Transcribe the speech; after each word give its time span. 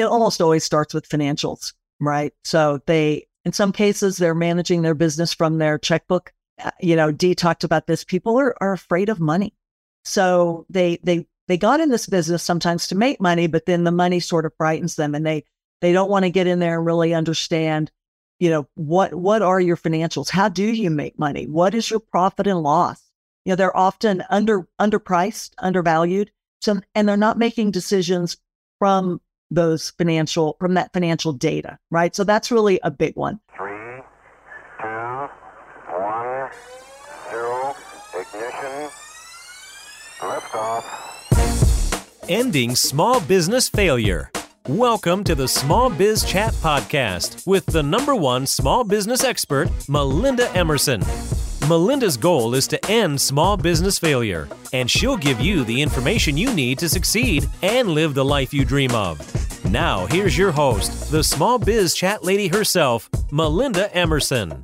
it 0.00 0.06
almost 0.06 0.40
always 0.40 0.64
starts 0.64 0.94
with 0.94 1.08
financials, 1.08 1.72
right? 2.00 2.32
So 2.44 2.80
they, 2.86 3.26
in 3.44 3.52
some 3.52 3.72
cases, 3.72 4.16
they're 4.16 4.34
managing 4.34 4.82
their 4.82 4.94
business 4.94 5.32
from 5.32 5.58
their 5.58 5.78
checkbook. 5.78 6.32
Uh, 6.62 6.70
you 6.80 6.96
know, 6.96 7.12
Dee 7.12 7.34
talked 7.34 7.64
about 7.64 7.86
this. 7.86 8.04
People 8.04 8.38
are, 8.38 8.54
are 8.60 8.72
afraid 8.72 9.08
of 9.08 9.20
money. 9.20 9.54
So 10.04 10.66
they, 10.68 10.98
they, 11.02 11.26
they 11.46 11.56
got 11.56 11.80
in 11.80 11.88
this 11.88 12.06
business 12.06 12.42
sometimes 12.42 12.88
to 12.88 12.94
make 12.94 13.20
money, 13.20 13.46
but 13.46 13.66
then 13.66 13.84
the 13.84 13.92
money 13.92 14.20
sort 14.20 14.46
of 14.46 14.54
frightens 14.56 14.96
them 14.96 15.14
and 15.14 15.24
they, 15.24 15.44
they 15.80 15.92
don't 15.92 16.10
want 16.10 16.24
to 16.24 16.30
get 16.30 16.46
in 16.46 16.58
there 16.58 16.78
and 16.78 16.86
really 16.86 17.14
understand, 17.14 17.90
you 18.38 18.50
know, 18.50 18.66
what, 18.74 19.14
what 19.14 19.42
are 19.42 19.60
your 19.60 19.76
financials? 19.76 20.30
How 20.30 20.48
do 20.48 20.64
you 20.64 20.90
make 20.90 21.18
money? 21.18 21.46
What 21.46 21.74
is 21.74 21.90
your 21.90 22.00
profit 22.00 22.46
and 22.46 22.62
loss? 22.62 23.02
You 23.44 23.52
know, 23.52 23.56
they're 23.56 23.76
often 23.76 24.24
under, 24.28 24.68
underpriced, 24.80 25.52
undervalued. 25.58 26.30
So, 26.60 26.80
and 26.94 27.08
they're 27.08 27.16
not 27.16 27.38
making 27.38 27.70
decisions 27.70 28.36
from 28.78 29.20
those 29.50 29.90
financial 29.90 30.56
from 30.60 30.74
that 30.74 30.92
financial 30.92 31.32
data, 31.32 31.78
right? 31.90 32.14
So 32.14 32.24
that's 32.24 32.50
really 32.50 32.78
a 32.82 32.90
big 32.90 33.16
one. 33.16 33.40
Three, 33.56 34.02
two, 34.80 35.28
one, 35.90 36.50
zero, 37.30 37.74
ignition, 38.14 38.90
liftoff. 40.20 40.84
Ending 42.28 42.76
small 42.76 43.20
business 43.20 43.68
failure. 43.68 44.30
Welcome 44.68 45.24
to 45.24 45.34
the 45.34 45.48
Small 45.48 45.88
Biz 45.88 46.24
Chat 46.24 46.52
podcast 46.54 47.46
with 47.46 47.64
the 47.64 47.82
number 47.82 48.14
one 48.14 48.46
small 48.46 48.84
business 48.84 49.24
expert, 49.24 49.70
Melinda 49.88 50.50
Emerson. 50.54 51.02
Melinda's 51.66 52.18
goal 52.18 52.54
is 52.54 52.66
to 52.68 52.90
end 52.90 53.20
small 53.20 53.56
business 53.56 53.98
failure, 53.98 54.46
and 54.72 54.90
she'll 54.90 55.16
give 55.16 55.40
you 55.40 55.64
the 55.64 55.80
information 55.80 56.36
you 56.36 56.52
need 56.54 56.78
to 56.78 56.88
succeed 56.88 57.48
and 57.62 57.88
live 57.90 58.14
the 58.14 58.24
life 58.24 58.52
you 58.52 58.64
dream 58.64 58.94
of. 58.94 59.18
Now, 59.70 60.06
here's 60.06 60.38
your 60.38 60.50
host, 60.50 61.10
the 61.10 61.22
small 61.22 61.58
biz 61.58 61.94
chat 61.94 62.24
lady 62.24 62.48
herself, 62.48 63.10
Melinda 63.30 63.94
Emerson. 63.94 64.62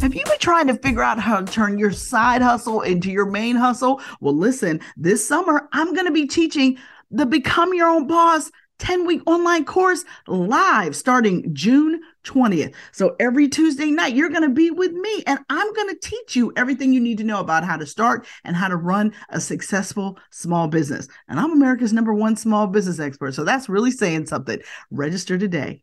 Have 0.00 0.14
you 0.14 0.24
been 0.24 0.38
trying 0.40 0.66
to 0.68 0.74
figure 0.78 1.02
out 1.02 1.18
how 1.18 1.42
to 1.42 1.52
turn 1.52 1.78
your 1.78 1.92
side 1.92 2.40
hustle 2.40 2.80
into 2.80 3.10
your 3.10 3.26
main 3.26 3.56
hustle? 3.56 4.00
Well, 4.20 4.34
listen, 4.34 4.80
this 4.96 5.26
summer 5.26 5.68
I'm 5.72 5.92
going 5.92 6.06
to 6.06 6.12
be 6.12 6.26
teaching 6.26 6.78
the 7.10 7.26
Become 7.26 7.74
Your 7.74 7.88
Own 7.88 8.06
Boss 8.06 8.50
10 8.78 9.06
week 9.06 9.20
online 9.26 9.66
course 9.66 10.06
live 10.26 10.96
starting 10.96 11.54
June 11.54 12.00
20th. 12.26 12.74
So 12.92 13.16
every 13.20 13.48
Tuesday 13.48 13.90
night, 13.90 14.14
you're 14.14 14.28
going 14.28 14.42
to 14.42 14.48
be 14.48 14.70
with 14.70 14.92
me 14.92 15.22
and 15.26 15.38
I'm 15.48 15.72
going 15.72 15.88
to 15.88 16.00
teach 16.00 16.36
you 16.36 16.52
everything 16.56 16.92
you 16.92 17.00
need 17.00 17.18
to 17.18 17.24
know 17.24 17.40
about 17.40 17.64
how 17.64 17.76
to 17.76 17.86
start 17.86 18.26
and 18.44 18.56
how 18.56 18.68
to 18.68 18.76
run 18.76 19.14
a 19.30 19.40
successful 19.40 20.18
small 20.30 20.68
business. 20.68 21.08
And 21.28 21.40
I'm 21.40 21.52
America's 21.52 21.92
number 21.92 22.12
one 22.12 22.36
small 22.36 22.66
business 22.66 23.00
expert. 23.00 23.32
So 23.32 23.44
that's 23.44 23.68
really 23.68 23.90
saying 23.90 24.26
something. 24.26 24.58
Register 24.90 25.38
today. 25.38 25.80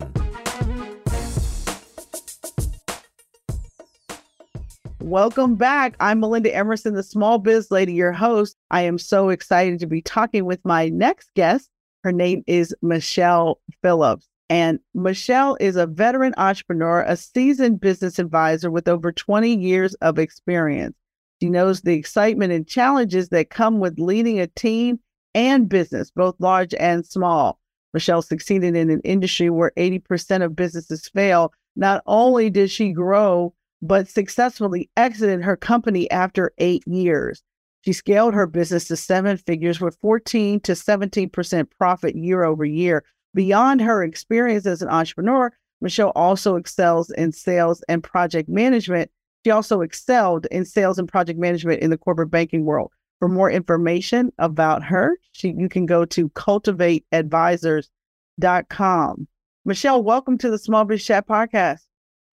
Welcome 4.99 5.55
back. 5.55 5.95
I'm 5.99 6.21
Melinda 6.21 6.55
Emerson, 6.55 6.94
the 6.94 7.03
small 7.03 7.38
biz 7.38 7.69
lady, 7.71 7.94
your 7.94 8.14
host. 8.14 8.55
I 8.71 8.81
am 8.81 8.97
so 8.97 9.30
excited 9.30 9.80
to 9.80 9.86
be 9.86 10.02
talking 10.02 10.45
with 10.45 10.64
my 10.64 10.89
next 10.89 11.30
guest. 11.36 11.69
Her 12.03 12.11
name 12.11 12.44
is 12.47 12.73
Michelle 12.81 13.59
Phillips. 13.81 14.27
And 14.54 14.80
Michelle 14.94 15.58
is 15.59 15.76
a 15.78 15.88
veteran 15.88 16.36
entrepreneur, 16.38 17.02
a 17.08 17.18
seasoned 17.18 17.82
business 17.82 18.20
advisor 18.20 18.70
with 18.70 18.88
over 18.88 19.12
20 19.12 19.52
years 19.52 19.95
of 19.95 20.20
experience. 20.20 20.95
She 21.42 21.50
knows 21.50 21.82
the 21.82 21.95
excitement 21.95 22.54
and 22.54 22.68
challenges 22.68 23.30
that 23.30 23.50
come 23.50 23.80
with 23.80 23.98
leading 23.98 24.40
a 24.40 24.45
team 24.45 25.00
and 25.34 25.68
business, 25.68 26.12
both 26.12 26.36
large 26.38 26.76
and 26.76 27.04
small. 27.04 27.58
Michelle 27.95 28.22
succeeded 28.22 28.76
in 28.76 28.92
an 28.92 29.02
industry 29.04 29.50
where 29.50 29.72
80% 29.76 30.44
of 30.44 30.56
businesses 30.56 31.10
fail. 31.10 31.52
Not 31.76 32.04
only 32.06 32.52
did 32.52 32.70
she 32.70 32.92
grow, 32.92 33.56
but 33.82 34.08
successfully 34.08 34.88
exited 34.95 35.42
her 35.42 35.58
company 35.58 36.11
after 36.11 36.54
eight 36.60 36.88
years. 36.88 37.42
She 37.82 37.92
scaled 37.92 38.36
her 38.36 38.45
business 38.45 38.88
to 38.89 38.98
seven 38.98 39.36
figures 39.36 39.82
with 39.82 39.98
14 40.00 40.60
to 40.60 40.73
17% 40.73 41.72
profit 41.72 42.16
year 42.16 42.44
over 42.44 42.64
year. 42.64 43.04
Beyond 43.36 43.82
her 43.82 44.04
experience 44.04 44.67
as 44.67 44.83
an 44.83 44.89
entrepreneur, 44.89 45.52
Michelle 45.82 46.11
also 46.16 46.55
excels 46.55 47.10
in 47.11 47.32
sales 47.32 47.83
and 47.89 48.04
project 48.04 48.48
management. 48.48 49.10
She 49.44 49.52
also 49.52 49.82
excelled 49.82 50.45
in 50.52 50.66
sales 50.66 50.99
and 50.99 51.10
project 51.10 51.39
management 51.39 51.82
in 51.82 51.89
the 51.89 51.98
corporate 51.98 52.30
banking 52.30 52.64
world. 52.64 52.92
For 53.17 53.27
more 53.27 53.49
information 53.49 54.32
about 54.38 54.83
her, 54.83 55.17
she, 55.32 55.55
you 55.58 55.67
can 55.67 55.88
go 55.88 56.05
to 56.05 56.30
cultivateadvisors.com. 56.30 59.27
Michelle, 59.65 60.04
welcome 60.04 60.38
to 60.38 60.52
the 60.52 60.60
Small 60.60 60.86
Biz 60.86 61.04
Chat 61.04 61.27
podcast. 61.27 61.80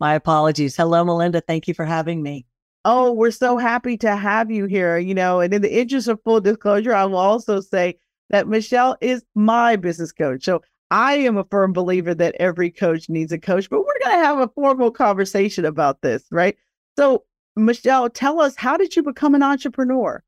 My 0.01 0.15
apologies. 0.15 0.77
Hello, 0.77 1.03
Melinda. 1.05 1.41
Thank 1.41 1.67
you 1.67 1.73
for 1.75 1.87
having 1.87 2.23
me. 2.23 2.45
Oh, 2.85 3.13
we're 3.13 3.31
so 3.31 3.57
happy 3.57 3.97
to 3.99 4.17
have 4.17 4.51
you 4.51 4.67
here. 4.67 4.99
You 4.99 5.15
know, 5.15 5.41
and 5.41 5.55
in 5.55 5.63
the 5.63 5.81
interest 5.81 6.09
of 6.09 6.21
full 6.25 6.41
disclosure, 6.41 6.95
I 6.95 7.05
will 7.05 7.17
also 7.17 7.61
say 7.61 7.99
that 8.31 8.49
Michelle 8.49 8.97
is 9.01 9.23
my 9.35 9.77
business 9.77 10.13
coach. 10.13 10.45
So 10.45 10.63
I 10.91 11.15
am 11.15 11.37
a 11.37 11.45
firm 11.45 11.73
believer 11.73 12.15
that 12.15 12.35
every 12.41 12.71
coach 12.71 13.09
needs 13.09 13.33
a 13.33 13.39
coach, 13.39 13.71
but 13.71 13.81
we're 13.81 13.99
going 14.05 14.19
to 14.19 14.25
have 14.25 14.39
a 14.39 14.49
formal 14.49 14.91
conversation 14.91 15.65
about 15.65 16.03
this, 16.03 16.25
right? 16.31 16.57
So, 16.99 17.25
Michelle, 17.57 18.11
tell 18.11 18.41
us, 18.41 18.57
how 18.57 18.77
did 18.77 18.97
you 18.97 19.03
become 19.03 19.35
an 19.35 19.43
entrepreneur? 19.43 20.23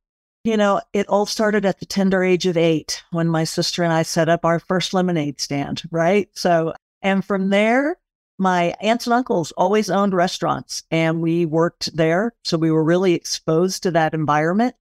You 0.45 0.57
know, 0.57 0.81
it 0.93 1.09
all 1.09 1.27
started 1.27 1.65
at 1.65 1.81
the 1.81 1.87
tender 1.87 2.23
age 2.23 2.47
of 2.47 2.57
eight 2.57 3.03
when 3.11 3.29
my 3.29 3.45
sister 3.45 3.83
and 3.83 3.93
I 3.93 4.03
set 4.03 4.29
up 4.29 4.45
our 4.45 4.59
first 4.59 4.93
lemonade 4.93 5.41
stand, 5.41 5.83
right? 5.91 6.29
So, 6.33 6.75
and 7.01 7.25
from 7.25 7.51
there, 7.51 7.97
my 8.39 8.75
aunts 8.81 9.07
and 9.07 9.15
uncles 9.15 9.53
always 9.53 9.89
owned 9.89 10.15
restaurants 10.15 10.83
and 10.91 11.21
we 11.21 11.47
worked 11.47 11.97
there. 11.97 12.35
So 12.45 12.59
we 12.59 12.73
were 12.73 12.83
really 12.83 13.15
exposed 13.15 13.85
to 13.85 13.93
that 13.93 14.15
environment. 14.15 14.75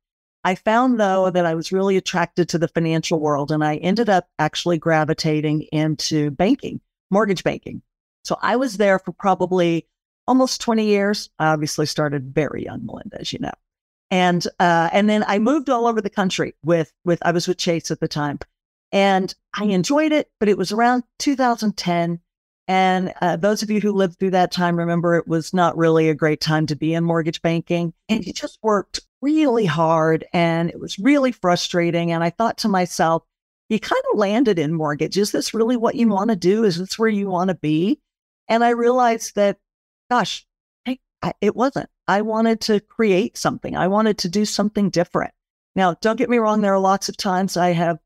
I 0.44 0.56
found 0.56 1.00
though 1.00 1.30
that 1.30 1.46
I 1.46 1.54
was 1.54 1.72
really 1.72 1.98
attracted 1.98 2.50
to 2.50 2.58
the 2.58 2.68
financial 2.68 3.20
world 3.20 3.52
and 3.52 3.64
I 3.64 3.78
ended 3.78 4.10
up 4.10 4.28
actually 4.40 4.78
gravitating 4.78 5.64
into 5.72 6.32
banking, 6.32 6.82
mortgage 7.10 7.44
banking. 7.44 7.82
So 8.24 8.38
I 8.42 8.56
was 8.56 8.78
there 8.78 9.00
for 9.00 9.12
probably 9.12 9.88
almost 10.28 10.62
20 10.62 10.86
years. 10.86 11.30
I 11.40 11.48
obviously 11.48 11.86
started 11.86 12.34
very 12.34 12.64
young, 12.64 12.86
Melinda, 12.86 13.20
as 13.20 13.34
you 13.34 13.40
know. 13.40 13.52
And 14.10 14.46
uh, 14.60 14.90
and 14.92 15.10
then 15.10 15.24
I 15.26 15.40
moved 15.40 15.70
all 15.70 15.88
over 15.88 16.02
the 16.02 16.10
country 16.10 16.54
with 16.64 16.92
with 17.06 17.20
I 17.22 17.32
was 17.32 17.48
with 17.48 17.58
Chase 17.58 17.92
at 17.92 18.00
the 18.00 18.08
time. 18.08 18.40
And 18.92 19.34
I 19.54 19.66
enjoyed 19.66 20.12
it, 20.12 20.30
but 20.40 20.50
it 20.50 20.58
was 20.58 20.74
around 20.74 21.04
2010 21.20 22.20
and 22.68 23.14
uh, 23.22 23.36
those 23.36 23.64
of 23.64 23.72
you 23.72 23.82
who 23.82 23.92
lived 23.92 24.18
through 24.20 24.32
that 24.32 24.52
time 24.52 24.78
remember 24.78 25.16
it 25.16 25.28
was 25.28 25.54
not 25.54 25.78
really 25.78 26.10
a 26.10 26.16
great 26.16 26.42
time 26.42 26.68
to 26.68 26.76
be 26.76 26.94
in 26.94 27.04
mortgage 27.04 27.42
banking. 27.42 27.94
And 28.08 28.26
it 28.26 28.36
just 28.36 28.60
worked 28.62 29.02
really 29.22 29.66
hard 29.66 30.26
and 30.34 30.70
it 30.70 30.80
was 30.80 31.00
really 31.00 31.32
frustrating. 31.32 32.12
And 32.12 32.24
I 32.24 32.30
thought 32.30 32.60
to 32.60 32.70
myself, 32.70 33.24
you 33.70 33.80
kind 33.80 34.02
of 34.12 34.20
landed 34.20 34.60
in 34.60 34.74
mortgage. 34.74 35.18
Is 35.18 35.32
this 35.32 35.54
really 35.54 35.78
what 35.78 35.96
you 35.96 36.08
want 36.10 36.30
to 36.30 36.36
do? 36.36 36.64
Is 36.64 36.78
this 36.78 37.00
where 37.00 37.10
you 37.10 37.30
want 37.30 37.50
to 37.50 37.56
be? 37.56 38.00
And 38.48 38.64
I 38.64 38.70
realized 38.70 39.36
that, 39.36 39.58
gosh, 40.10 40.46
I, 40.86 41.00
I, 41.22 41.34
it 41.42 41.56
wasn't. 41.56 41.90
I 42.08 42.22
wanted 42.22 42.60
to 42.62 42.82
create 42.82 43.38
something, 43.38 43.76
I 43.78 43.88
wanted 43.88 44.18
to 44.20 44.30
do 44.30 44.44
something 44.44 44.90
different. 44.90 45.34
Now, 45.76 45.96
don't 46.02 46.18
get 46.18 46.30
me 46.30 46.38
wrong, 46.38 46.60
there 46.60 46.74
are 46.74 46.80
lots 46.80 47.08
of 47.08 47.16
times 47.16 47.56
I 47.56 47.70
have 47.70 48.00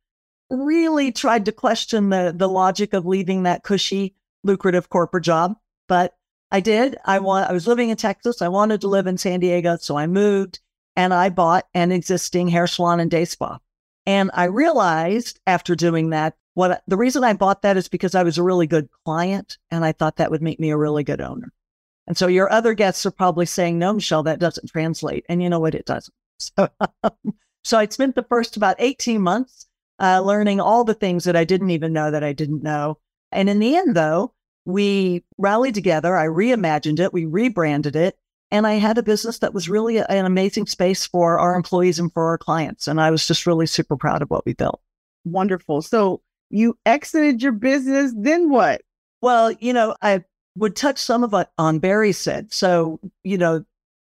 really 0.51 1.11
tried 1.11 1.45
to 1.45 1.51
question 1.51 2.09
the, 2.09 2.31
the 2.35 2.47
logic 2.47 2.93
of 2.93 3.07
leaving 3.07 3.43
that 3.43 3.63
cushy 3.63 4.13
lucrative 4.45 4.89
corporate 4.89 5.23
job, 5.23 5.55
but 5.87 6.15
I 6.51 6.59
did. 6.61 6.97
I 7.03 7.19
want 7.19 7.49
I 7.49 7.53
was 7.53 7.67
living 7.67 7.89
in 7.89 7.97
Texas. 7.97 8.41
I 8.41 8.47
wanted 8.47 8.81
to 8.81 8.87
live 8.87 9.07
in 9.07 9.17
San 9.17 9.39
Diego, 9.39 9.77
so 9.77 9.97
I 9.97 10.07
moved 10.07 10.59
and 10.95 11.13
I 11.13 11.29
bought 11.29 11.65
an 11.73 11.91
existing 11.91 12.47
hair 12.47 12.67
salon 12.67 12.99
and 12.99 13.11
day 13.11 13.25
spa. 13.25 13.59
And 14.05 14.31
I 14.33 14.45
realized 14.45 15.39
after 15.47 15.75
doing 15.75 16.11
that, 16.11 16.35
what 16.53 16.83
the 16.87 16.97
reason 16.97 17.23
I 17.23 17.33
bought 17.33 17.63
that 17.63 17.75
is 17.75 17.89
because 17.89 18.15
I 18.15 18.23
was 18.23 18.37
a 18.37 18.43
really 18.43 18.67
good 18.67 18.87
client 19.03 19.57
and 19.71 19.83
I 19.83 19.91
thought 19.91 20.17
that 20.17 20.31
would 20.31 20.41
make 20.41 20.59
me 20.59 20.69
a 20.69 20.77
really 20.77 21.03
good 21.03 21.19
owner. 21.19 21.51
And 22.07 22.17
so 22.17 22.27
your 22.27 22.51
other 22.51 22.73
guests 22.73 23.05
are 23.05 23.11
probably 23.11 23.47
saying, 23.47 23.79
no, 23.79 23.93
Michelle, 23.93 24.23
that 24.23 24.39
doesn't 24.39 24.69
translate. 24.69 25.25
And 25.27 25.41
you 25.41 25.49
know 25.49 25.59
what? 25.59 25.75
It 25.75 25.85
doesn't. 25.85 26.13
So, 26.37 26.67
so 27.63 27.77
I 27.77 27.87
spent 27.87 28.15
the 28.15 28.23
first 28.23 28.57
about 28.57 28.75
18 28.77 29.21
months 29.21 29.67
uh, 29.99 30.19
learning 30.19 30.59
all 30.59 30.83
the 30.83 30.93
things 30.93 31.23
that 31.23 31.37
I 31.37 31.45
didn't 31.45 31.69
even 31.69 31.93
know 31.93 32.11
that 32.11 32.25
I 32.25 32.33
didn't 32.33 32.61
know. 32.61 32.99
And 33.35 33.49
in 33.49 33.59
the 33.59 33.75
end, 33.75 33.95
though, 33.95 34.33
we 34.65 35.23
rallied 35.37 35.75
together. 35.75 36.15
I 36.15 36.25
reimagined 36.25 36.99
it, 36.99 37.13
we 37.13 37.25
rebranded 37.25 37.95
it, 37.95 38.17
and 38.49 38.65
I 38.65 38.73
had 38.73 38.97
a 38.97 39.03
business 39.03 39.39
that 39.39 39.53
was 39.53 39.69
really 39.69 39.97
an 39.97 40.25
amazing 40.25 40.65
space 40.65 41.05
for 41.05 41.37
our 41.37 41.55
employees 41.55 41.99
and 41.99 42.11
for 42.11 42.27
our 42.27 42.37
clients. 42.37 42.87
And 42.87 42.99
I 42.99 43.11
was 43.11 43.27
just 43.27 43.45
really 43.45 43.67
super 43.67 43.97
proud 43.97 44.21
of 44.21 44.29
what 44.29 44.45
we 44.45 44.53
built. 44.53 44.81
Wonderful. 45.23 45.81
So 45.81 46.21
you 46.49 46.77
exited 46.85 47.43
your 47.43 47.51
business, 47.51 48.13
then 48.15 48.49
what? 48.49 48.81
Well, 49.21 49.51
you 49.51 49.73
know, 49.73 49.95
I 50.01 50.23
would 50.55 50.75
touch 50.75 50.97
some 50.99 51.23
of 51.23 51.33
what 51.33 51.51
on 51.57 51.79
Barry 51.79 52.11
said. 52.11 52.53
So, 52.53 52.99
you 53.23 53.37
know, 53.37 53.65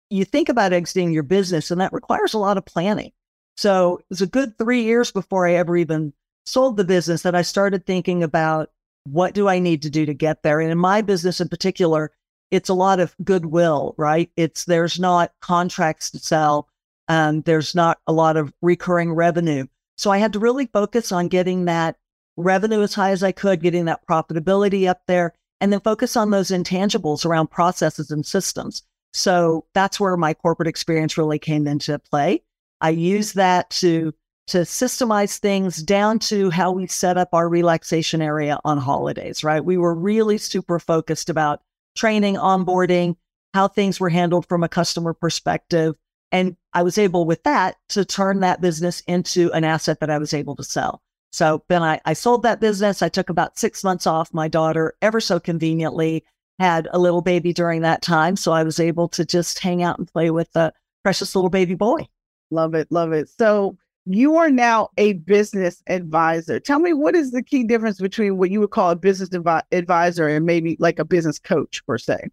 you 0.09 0.23
think 0.23 0.47
about 0.47 0.73
exiting 0.73 1.11
your 1.11 1.23
business, 1.23 1.69
and 1.69 1.81
that 1.81 1.93
requires 1.93 2.33
a 2.33 2.39
lot 2.39 2.57
of 2.57 2.65
planning. 2.65 3.11
So 3.57 3.97
it 3.97 4.05
was 4.09 4.21
a 4.21 4.27
good 4.27 4.57
three 4.57 4.83
years 4.83 5.11
before 5.11 5.45
I 5.45 5.53
ever 5.55 5.75
even 5.75 6.13
sold 6.45 6.77
the 6.77 6.85
business 6.85 7.23
that 7.23 7.35
I 7.35 7.41
started 7.41 7.85
thinking 7.85 8.23
about 8.23 8.69
what 9.11 9.33
do 9.33 9.47
I 9.47 9.59
need 9.59 9.81
to 9.83 9.89
do 9.89 10.05
to 10.05 10.13
get 10.13 10.43
there? 10.43 10.59
And 10.59 10.71
in 10.71 10.77
my 10.77 11.01
business 11.01 11.41
in 11.41 11.49
particular, 11.49 12.11
it's 12.51 12.69
a 12.69 12.73
lot 12.73 12.99
of 12.99 13.15
goodwill, 13.23 13.93
right? 13.97 14.31
It's 14.35 14.65
there's 14.65 14.99
not 14.99 15.33
contracts 15.41 16.11
to 16.11 16.19
sell. 16.19 16.69
Um, 17.07 17.41
there's 17.41 17.75
not 17.75 17.99
a 18.07 18.13
lot 18.13 18.37
of 18.37 18.53
recurring 18.61 19.13
revenue. 19.13 19.65
So 19.97 20.11
I 20.11 20.17
had 20.17 20.33
to 20.33 20.39
really 20.39 20.67
focus 20.67 21.11
on 21.11 21.27
getting 21.27 21.65
that 21.65 21.97
revenue 22.35 22.81
as 22.81 22.93
high 22.93 23.11
as 23.11 23.23
I 23.23 23.31
could, 23.31 23.61
getting 23.61 23.85
that 23.85 24.05
profitability 24.07 24.87
up 24.87 25.01
there, 25.07 25.33
and 25.59 25.73
then 25.73 25.79
focus 25.79 26.15
on 26.15 26.29
those 26.29 26.49
intangibles 26.49 27.25
around 27.25 27.49
processes 27.49 28.11
and 28.11 28.25
systems. 28.25 28.83
So 29.13 29.65
that's 29.73 29.99
where 29.99 30.15
my 30.17 30.33
corporate 30.33 30.67
experience 30.67 31.17
really 31.17 31.39
came 31.39 31.65
into 31.67 31.97
play. 31.97 32.43
I 32.79 32.91
used 32.91 33.35
that 33.35 33.69
to 33.71 34.13
to 34.47 34.59
systemize 34.59 35.37
things 35.37 35.83
down 35.83 36.19
to 36.19 36.49
how 36.49 36.71
we 36.71 36.87
set 36.87 37.17
up 37.17 37.29
our 37.33 37.49
relaxation 37.49 38.21
area 38.21 38.59
on 38.63 38.77
holidays, 38.77 39.43
right? 39.43 39.63
We 39.63 39.77
were 39.77 39.93
really 39.93 40.37
super 40.37 40.79
focused 40.79 41.29
about 41.29 41.61
training, 41.95 42.35
onboarding, 42.35 43.17
how 43.53 43.67
things 43.67 43.99
were 43.99 44.09
handled 44.09 44.47
from 44.47 44.63
a 44.63 44.69
customer 44.69 45.13
perspective. 45.13 45.95
And 46.31 46.55
I 46.73 46.83
was 46.83 46.97
able 46.97 47.25
with 47.25 47.43
that 47.43 47.77
to 47.89 48.05
turn 48.05 48.39
that 48.41 48.61
business 48.61 49.01
into 49.01 49.51
an 49.51 49.63
asset 49.63 49.99
that 49.99 50.09
I 50.09 50.17
was 50.17 50.33
able 50.33 50.55
to 50.55 50.63
sell. 50.63 51.01
So 51.31 51.63
then 51.67 51.83
I, 51.83 51.99
I 52.05 52.13
sold 52.13 52.43
that 52.43 52.61
business. 52.61 53.01
I 53.01 53.09
took 53.09 53.29
about 53.29 53.57
six 53.57 53.83
months 53.83 54.07
off. 54.07 54.33
My 54.33 54.47
daughter, 54.47 54.95
ever 55.01 55.19
so 55.19 55.39
conveniently, 55.39 56.23
had 56.59 56.87
a 56.91 56.99
little 56.99 57.21
baby 57.21 57.53
during 57.53 57.81
that 57.81 58.01
time. 58.01 58.35
So 58.35 58.51
I 58.51 58.63
was 58.63 58.79
able 58.79 59.09
to 59.09 59.25
just 59.25 59.59
hang 59.59 59.83
out 59.83 59.97
and 59.99 60.11
play 60.11 60.31
with 60.31 60.51
the 60.53 60.73
precious 61.03 61.35
little 61.35 61.49
baby 61.49 61.75
boy. 61.75 62.07
Love 62.49 62.75
it. 62.75 62.87
Love 62.91 63.11
it. 63.11 63.29
So 63.29 63.77
you 64.09 64.37
are 64.37 64.49
now 64.49 64.89
a 64.97 65.13
business 65.13 65.83
advisor. 65.87 66.59
Tell 66.59 66.79
me 66.79 66.93
what 66.93 67.15
is 67.15 67.31
the 67.31 67.43
key 67.43 67.63
difference 67.63 67.99
between 67.99 68.37
what 68.37 68.49
you 68.49 68.59
would 68.61 68.71
call 68.71 68.91
a 68.91 68.95
business 68.95 69.29
advi- 69.29 69.63
advisor 69.71 70.27
and 70.27 70.45
maybe 70.45 70.77
like 70.79 70.99
a 70.99 71.05
business 71.05 71.39
coach 71.39 71.85
per 71.85 71.97
se? 71.97 72.29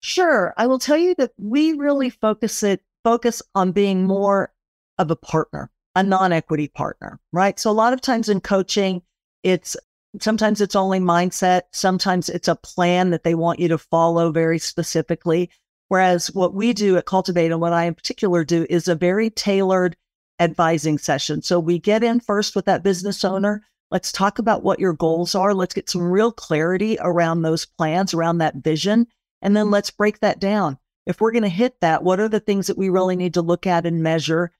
Sure. 0.00 0.54
I 0.56 0.66
will 0.66 0.78
tell 0.78 0.96
you 0.96 1.14
that 1.16 1.32
we 1.38 1.72
really 1.72 2.10
focus 2.10 2.62
it 2.62 2.82
focus 3.04 3.40
on 3.54 3.70
being 3.70 4.04
more 4.04 4.52
of 4.98 5.10
a 5.10 5.16
partner, 5.16 5.70
a 5.94 6.02
non-equity 6.02 6.68
partner, 6.68 7.20
right? 7.32 7.58
So 7.58 7.70
a 7.70 7.72
lot 7.72 7.92
of 7.92 8.00
times 8.00 8.28
in 8.28 8.40
coaching, 8.40 9.02
it's 9.44 9.76
sometimes 10.20 10.60
it's 10.60 10.74
only 10.74 10.98
mindset, 10.98 11.62
sometimes 11.70 12.28
it's 12.28 12.48
a 12.48 12.56
plan 12.56 13.10
that 13.10 13.22
they 13.22 13.36
want 13.36 13.60
you 13.60 13.68
to 13.68 13.78
follow 13.78 14.32
very 14.32 14.58
specifically. 14.58 15.50
Whereas 15.88 16.34
what 16.34 16.52
we 16.52 16.72
do 16.72 16.96
at 16.96 17.06
Cultivate 17.06 17.52
and 17.52 17.60
what 17.60 17.72
I 17.72 17.84
in 17.84 17.94
particular 17.94 18.44
do 18.44 18.66
is 18.68 18.88
a 18.88 18.96
very 18.96 19.30
tailored 19.30 19.96
advising 20.40 20.98
session. 20.98 21.42
So 21.42 21.58
we 21.58 21.78
get 21.78 22.02
in 22.02 22.20
first 22.20 22.54
with 22.54 22.66
that 22.66 22.82
business 22.82 23.24
owner. 23.24 23.62
Let's 23.90 24.12
talk 24.12 24.38
about 24.38 24.62
what 24.62 24.80
your 24.80 24.92
goals 24.92 25.34
are. 25.34 25.54
Let's 25.54 25.74
get 25.74 25.88
some 25.88 26.02
real 26.02 26.32
clarity 26.32 26.98
around 27.00 27.42
those 27.42 27.64
plans, 27.64 28.12
around 28.12 28.38
that 28.38 28.56
vision. 28.56 29.06
And 29.42 29.56
then 29.56 29.70
let's 29.70 29.90
break 29.90 30.20
that 30.20 30.40
down. 30.40 30.78
If 31.06 31.20
we're 31.20 31.32
going 31.32 31.42
to 31.44 31.48
hit 31.48 31.80
that, 31.80 32.02
what 32.02 32.18
are 32.18 32.28
the 32.28 32.40
things 32.40 32.66
that 32.66 32.78
we 32.78 32.88
really 32.88 33.16
need 33.16 33.34
to 33.34 33.42
look 33.42 33.66
at 33.66 33.86
and 33.86 34.02
measure? 34.02 34.50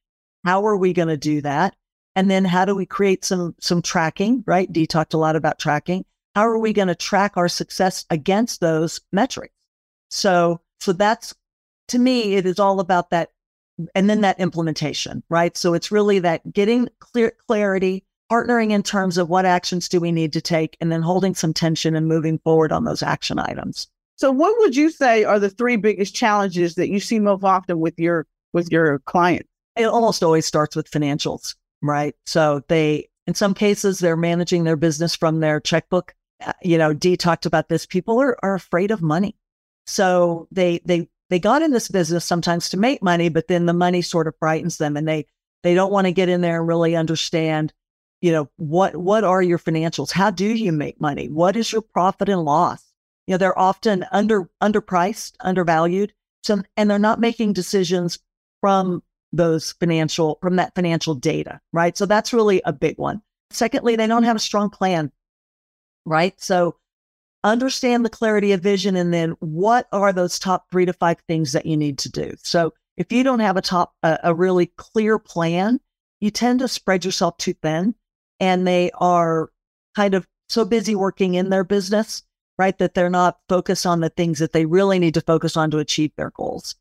How 0.44 0.64
are 0.66 0.76
we 0.76 0.92
going 0.92 1.08
to 1.08 1.16
do 1.16 1.40
that? 1.40 1.74
And 2.14 2.30
then 2.30 2.44
how 2.44 2.64
do 2.64 2.74
we 2.74 2.86
create 2.86 3.24
some 3.24 3.54
some 3.60 3.82
tracking, 3.82 4.42
right? 4.46 4.72
Dee 4.72 4.86
talked 4.86 5.12
a 5.12 5.18
lot 5.18 5.36
about 5.36 5.58
tracking. 5.58 6.04
How 6.34 6.46
are 6.46 6.58
we 6.58 6.72
going 6.72 6.88
to 6.88 6.94
track 6.94 7.36
our 7.36 7.48
success 7.48 8.06
against 8.10 8.60
those 8.60 9.00
metrics? 9.12 9.54
So 10.10 10.60
so 10.80 10.92
that's 10.92 11.34
to 11.88 11.98
me, 11.98 12.34
it 12.34 12.46
is 12.46 12.58
all 12.58 12.80
about 12.80 13.10
that 13.10 13.30
and 13.94 14.08
then 14.08 14.22
that 14.22 14.40
implementation, 14.40 15.22
right? 15.28 15.56
So 15.56 15.74
it's 15.74 15.92
really 15.92 16.18
that 16.20 16.52
getting 16.52 16.88
clear 16.98 17.32
clarity, 17.46 18.04
partnering 18.30 18.70
in 18.70 18.82
terms 18.82 19.18
of 19.18 19.28
what 19.28 19.44
actions 19.44 19.88
do 19.88 20.00
we 20.00 20.12
need 20.12 20.32
to 20.32 20.40
take, 20.40 20.76
and 20.80 20.90
then 20.90 21.02
holding 21.02 21.34
some 21.34 21.52
tension 21.52 21.94
and 21.94 22.08
moving 22.08 22.38
forward 22.38 22.72
on 22.72 22.84
those 22.84 23.02
action 23.02 23.38
items. 23.38 23.88
So 24.16 24.30
what 24.30 24.58
would 24.58 24.74
you 24.74 24.90
say 24.90 25.24
are 25.24 25.38
the 25.38 25.50
three 25.50 25.76
biggest 25.76 26.14
challenges 26.14 26.74
that 26.76 26.88
you 26.88 27.00
see 27.00 27.20
most 27.20 27.44
often 27.44 27.78
with 27.78 27.98
your 27.98 28.26
with 28.52 28.70
your 28.72 29.00
client? 29.00 29.46
It 29.76 29.84
almost 29.84 30.22
always 30.22 30.46
starts 30.46 30.74
with 30.74 30.90
financials, 30.90 31.54
right? 31.82 32.14
So 32.24 32.62
they 32.68 33.08
in 33.26 33.34
some 33.34 33.52
cases 33.52 33.98
they're 33.98 34.16
managing 34.16 34.64
their 34.64 34.76
business 34.76 35.14
from 35.14 35.40
their 35.40 35.60
checkbook. 35.60 36.14
Uh, 36.44 36.52
you 36.62 36.78
know, 36.78 36.94
Dee 36.94 37.16
talked 37.16 37.46
about 37.46 37.68
this. 37.68 37.84
People 37.84 38.20
are, 38.20 38.36
are 38.42 38.54
afraid 38.54 38.90
of 38.90 39.02
money. 39.02 39.36
So 39.86 40.48
they 40.50 40.80
they 40.86 41.08
they 41.30 41.38
got 41.38 41.62
in 41.62 41.72
this 41.72 41.88
business 41.88 42.24
sometimes 42.24 42.68
to 42.70 42.76
make 42.76 43.02
money, 43.02 43.28
but 43.28 43.48
then 43.48 43.66
the 43.66 43.72
money 43.72 44.02
sort 44.02 44.28
of 44.28 44.36
frightens 44.38 44.78
them 44.78 44.96
and 44.96 45.06
they 45.06 45.26
they 45.62 45.74
don't 45.74 45.92
want 45.92 46.06
to 46.06 46.12
get 46.12 46.28
in 46.28 46.40
there 46.40 46.58
and 46.58 46.68
really 46.68 46.94
understand, 46.94 47.72
you 48.20 48.30
know, 48.30 48.48
what 48.56 48.96
what 48.96 49.24
are 49.24 49.42
your 49.42 49.58
financials? 49.58 50.12
How 50.12 50.30
do 50.30 50.46
you 50.46 50.72
make 50.72 51.00
money? 51.00 51.28
What 51.28 51.56
is 51.56 51.72
your 51.72 51.82
profit 51.82 52.28
and 52.28 52.44
loss? 52.44 52.84
You 53.26 53.32
know, 53.32 53.38
they're 53.38 53.58
often 53.58 54.04
under 54.12 54.48
underpriced, 54.62 55.34
undervalued. 55.40 56.12
So 56.44 56.62
and 56.76 56.88
they're 56.88 56.98
not 56.98 57.20
making 57.20 57.54
decisions 57.54 58.18
from 58.60 59.02
those 59.32 59.72
financial 59.72 60.38
from 60.40 60.56
that 60.56 60.74
financial 60.74 61.14
data, 61.14 61.60
right? 61.72 61.96
So 61.96 62.06
that's 62.06 62.32
really 62.32 62.62
a 62.64 62.72
big 62.72 62.98
one. 62.98 63.22
Secondly, 63.50 63.96
they 63.96 64.06
don't 64.06 64.22
have 64.22 64.36
a 64.36 64.40
strong 64.40 64.70
plan, 64.70 65.10
right? 66.04 66.40
So 66.40 66.76
understand 67.46 68.04
the 68.04 68.10
clarity 68.10 68.52
of 68.52 68.60
vision 68.60 68.96
and 68.96 69.14
then 69.14 69.36
what 69.40 69.88
are 69.92 70.12
those 70.12 70.38
top 70.38 70.70
three 70.70 70.84
to 70.84 70.92
five 70.92 71.18
things 71.28 71.52
that 71.52 71.66
you 71.66 71.76
need 71.76 71.98
to 71.98 72.10
do. 72.10 72.34
So 72.42 72.72
if 72.96 73.12
you 73.12 73.22
don't 73.22 73.40
have 73.40 73.56
a 73.56 73.62
top 73.62 73.94
a, 74.02 74.18
a 74.24 74.34
really 74.34 74.66
clear 74.76 75.18
plan 75.18 75.80
you 76.20 76.30
tend 76.30 76.60
to 76.60 76.68
spread 76.68 77.04
yourself 77.04 77.36
too 77.36 77.52
thin 77.52 77.94
and 78.40 78.66
they 78.66 78.90
are 78.94 79.50
kind 79.94 80.14
of 80.14 80.26
so 80.48 80.64
busy 80.64 80.94
working 80.94 81.34
in 81.34 81.50
their 81.50 81.64
business 81.64 82.22
right 82.58 82.78
that 82.78 82.94
they're 82.94 83.10
not 83.10 83.38
focused 83.48 83.86
on 83.86 84.00
the 84.00 84.08
things 84.08 84.38
that 84.38 84.52
they 84.52 84.64
really 84.64 84.98
need 84.98 85.14
to 85.14 85.20
focus 85.20 85.56
on 85.56 85.70
to 85.70 85.78
achieve 85.78 86.10
their 86.16 86.30
goals. 86.30 86.74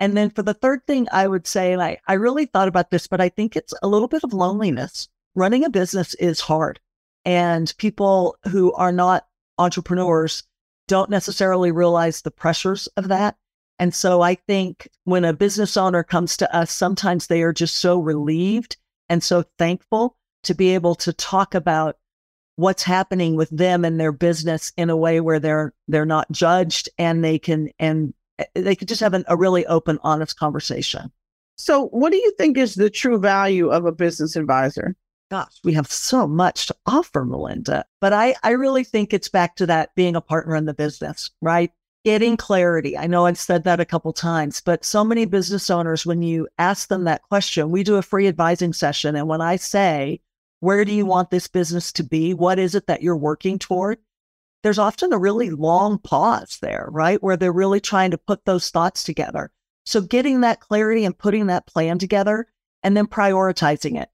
And 0.00 0.16
then 0.16 0.30
for 0.30 0.42
the 0.42 0.54
third 0.54 0.86
thing 0.86 1.06
i 1.12 1.26
would 1.26 1.46
say 1.46 1.72
and 1.72 1.82
i, 1.82 1.98
I 2.06 2.14
really 2.14 2.46
thought 2.46 2.68
about 2.68 2.90
this 2.90 3.06
but 3.06 3.20
i 3.20 3.28
think 3.28 3.56
it's 3.56 3.74
a 3.82 3.88
little 3.88 4.08
bit 4.08 4.24
of 4.24 4.32
loneliness. 4.32 5.08
Running 5.36 5.64
a 5.64 5.70
business 5.70 6.14
is 6.14 6.40
hard 6.40 6.80
and 7.24 7.72
people 7.78 8.36
who 8.48 8.72
are 8.72 8.92
not 8.92 9.26
entrepreneurs 9.60 10.42
don't 10.88 11.10
necessarily 11.10 11.70
realize 11.70 12.22
the 12.22 12.30
pressures 12.30 12.88
of 12.96 13.08
that. 13.08 13.36
And 13.78 13.94
so 13.94 14.22
I 14.22 14.34
think 14.34 14.88
when 15.04 15.24
a 15.24 15.32
business 15.32 15.76
owner 15.76 16.02
comes 16.02 16.36
to 16.38 16.54
us, 16.54 16.72
sometimes 16.72 17.26
they 17.26 17.42
are 17.42 17.52
just 17.52 17.76
so 17.76 18.00
relieved 18.00 18.76
and 19.08 19.22
so 19.22 19.44
thankful 19.58 20.16
to 20.42 20.54
be 20.54 20.74
able 20.74 20.94
to 20.96 21.12
talk 21.12 21.54
about 21.54 21.96
what's 22.56 22.82
happening 22.82 23.36
with 23.36 23.48
them 23.50 23.84
and 23.84 23.98
their 23.98 24.12
business 24.12 24.72
in 24.76 24.90
a 24.90 24.96
way 24.96 25.20
where 25.20 25.38
they're 25.40 25.72
they're 25.88 26.04
not 26.04 26.30
judged 26.30 26.90
and 26.98 27.24
they 27.24 27.38
can 27.38 27.70
and 27.78 28.12
they 28.54 28.76
can 28.76 28.86
just 28.86 29.00
have 29.00 29.14
an, 29.14 29.24
a 29.28 29.36
really 29.36 29.64
open 29.66 29.98
honest 30.02 30.38
conversation 30.38 31.10
so 31.56 31.86
what 31.86 32.10
do 32.10 32.18
you 32.18 32.32
think 32.36 32.58
is 32.58 32.74
the 32.74 32.90
true 32.90 33.18
value 33.18 33.70
of 33.70 33.86
a 33.86 33.92
business 33.92 34.36
advisor 34.36 34.94
gosh, 35.30 35.60
we 35.64 35.72
have 35.74 35.90
so 35.90 36.26
much 36.26 36.66
to 36.66 36.76
offer, 36.86 37.24
Melinda. 37.24 37.84
But 38.00 38.12
I, 38.12 38.34
I 38.42 38.50
really 38.50 38.84
think 38.84 39.14
it's 39.14 39.28
back 39.28 39.56
to 39.56 39.66
that 39.66 39.94
being 39.94 40.16
a 40.16 40.20
partner 40.20 40.56
in 40.56 40.64
the 40.64 40.74
business, 40.74 41.30
right? 41.40 41.70
Getting 42.04 42.32
mm-hmm. 42.32 42.46
clarity. 42.46 42.98
I 42.98 43.06
know 43.06 43.26
I've 43.26 43.38
said 43.38 43.64
that 43.64 43.80
a 43.80 43.84
couple 43.84 44.12
times, 44.12 44.60
but 44.60 44.84
so 44.84 45.04
many 45.04 45.24
business 45.24 45.70
owners, 45.70 46.04
when 46.04 46.22
you 46.22 46.48
ask 46.58 46.88
them 46.88 47.04
that 47.04 47.22
question, 47.22 47.70
we 47.70 47.84
do 47.84 47.96
a 47.96 48.02
free 48.02 48.26
advising 48.26 48.72
session. 48.72 49.14
And 49.14 49.28
when 49.28 49.40
I 49.40 49.56
say, 49.56 50.20
where 50.58 50.84
do 50.84 50.92
you 50.92 51.04
mm-hmm. 51.04 51.10
want 51.10 51.30
this 51.30 51.46
business 51.46 51.92
to 51.92 52.02
be? 52.02 52.34
What 52.34 52.58
is 52.58 52.74
it 52.74 52.88
that 52.88 53.02
you're 53.02 53.16
working 53.16 53.58
toward? 53.58 53.98
There's 54.62 54.78
often 54.78 55.12
a 55.12 55.18
really 55.18 55.48
long 55.48 55.98
pause 55.98 56.58
there, 56.60 56.88
right? 56.90 57.22
Where 57.22 57.36
they're 57.36 57.52
really 57.52 57.80
trying 57.80 58.10
to 58.10 58.18
put 58.18 58.44
those 58.44 58.68
thoughts 58.68 59.04
together. 59.04 59.50
So 59.86 60.02
getting 60.02 60.42
that 60.42 60.60
clarity 60.60 61.04
and 61.04 61.16
putting 61.16 61.46
that 61.46 61.66
plan 61.66 61.98
together 61.98 62.46
and 62.82 62.96
then 62.96 63.06
prioritizing 63.06 64.00
it 64.00 64.10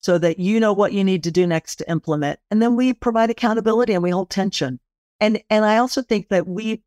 so 0.00 0.18
that 0.18 0.38
you 0.38 0.60
know 0.60 0.72
what 0.72 0.92
you 0.92 1.04
need 1.04 1.24
to 1.24 1.30
do 1.30 1.46
next 1.46 1.76
to 1.76 1.90
implement. 1.90 2.38
And 2.50 2.62
then 2.62 2.76
we 2.76 2.92
provide 2.92 3.30
accountability 3.30 3.92
and 3.92 4.02
we 4.02 4.10
hold 4.10 4.30
tension. 4.30 4.80
And 5.20 5.42
and 5.50 5.64
I 5.64 5.78
also 5.78 6.02
think 6.02 6.28
that 6.28 6.46
we 6.46 6.82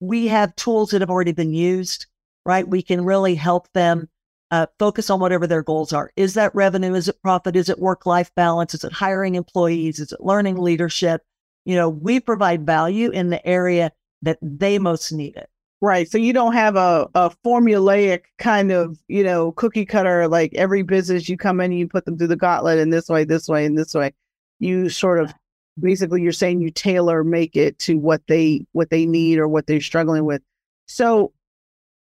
we 0.00 0.26
have 0.28 0.56
tools 0.56 0.90
that 0.90 1.00
have 1.00 1.10
already 1.10 1.32
been 1.32 1.54
used, 1.54 2.06
right? 2.44 2.66
We 2.66 2.82
can 2.82 3.04
really 3.04 3.34
help 3.34 3.72
them 3.72 4.08
uh, 4.50 4.66
focus 4.78 5.08
on 5.08 5.20
whatever 5.20 5.46
their 5.46 5.62
goals 5.62 5.92
are. 5.92 6.12
Is 6.16 6.34
that 6.34 6.54
revenue? 6.54 6.94
Is 6.94 7.08
it 7.08 7.22
profit? 7.22 7.56
Is 7.56 7.70
it 7.70 7.78
work 7.78 8.04
life 8.04 8.30
balance? 8.34 8.74
Is 8.74 8.84
it 8.84 8.92
hiring 8.92 9.34
employees? 9.34 9.98
Is 9.98 10.12
it 10.12 10.20
learning 10.20 10.56
leadership? 10.56 11.22
You 11.64 11.76
know, 11.76 11.88
we 11.88 12.20
provide 12.20 12.66
value 12.66 13.10
in 13.10 13.30
the 13.30 13.44
area 13.46 13.92
that 14.20 14.38
they 14.42 14.78
most 14.78 15.10
need 15.12 15.36
it. 15.36 15.48
Right. 15.82 16.08
So 16.08 16.16
you 16.16 16.32
don't 16.32 16.52
have 16.52 16.76
a, 16.76 17.08
a 17.16 17.30
formulaic 17.44 18.20
kind 18.38 18.70
of, 18.70 18.96
you 19.08 19.24
know, 19.24 19.50
cookie 19.50 19.84
cutter, 19.84 20.28
like 20.28 20.54
every 20.54 20.82
business 20.82 21.28
you 21.28 21.36
come 21.36 21.60
in, 21.60 21.72
you 21.72 21.88
put 21.88 22.04
them 22.04 22.16
through 22.16 22.28
the 22.28 22.36
gauntlet 22.36 22.78
in 22.78 22.90
this 22.90 23.08
way, 23.08 23.24
this 23.24 23.48
way, 23.48 23.66
and 23.66 23.76
this 23.76 23.92
way. 23.92 24.12
You 24.60 24.88
sort 24.88 25.18
of 25.18 25.34
basically 25.80 26.22
you're 26.22 26.30
saying 26.30 26.60
you 26.60 26.70
tailor 26.70 27.24
make 27.24 27.56
it 27.56 27.80
to 27.80 27.98
what 27.98 28.22
they 28.28 28.64
what 28.70 28.90
they 28.90 29.06
need 29.06 29.38
or 29.38 29.48
what 29.48 29.66
they're 29.66 29.80
struggling 29.80 30.24
with. 30.24 30.40
So 30.86 31.32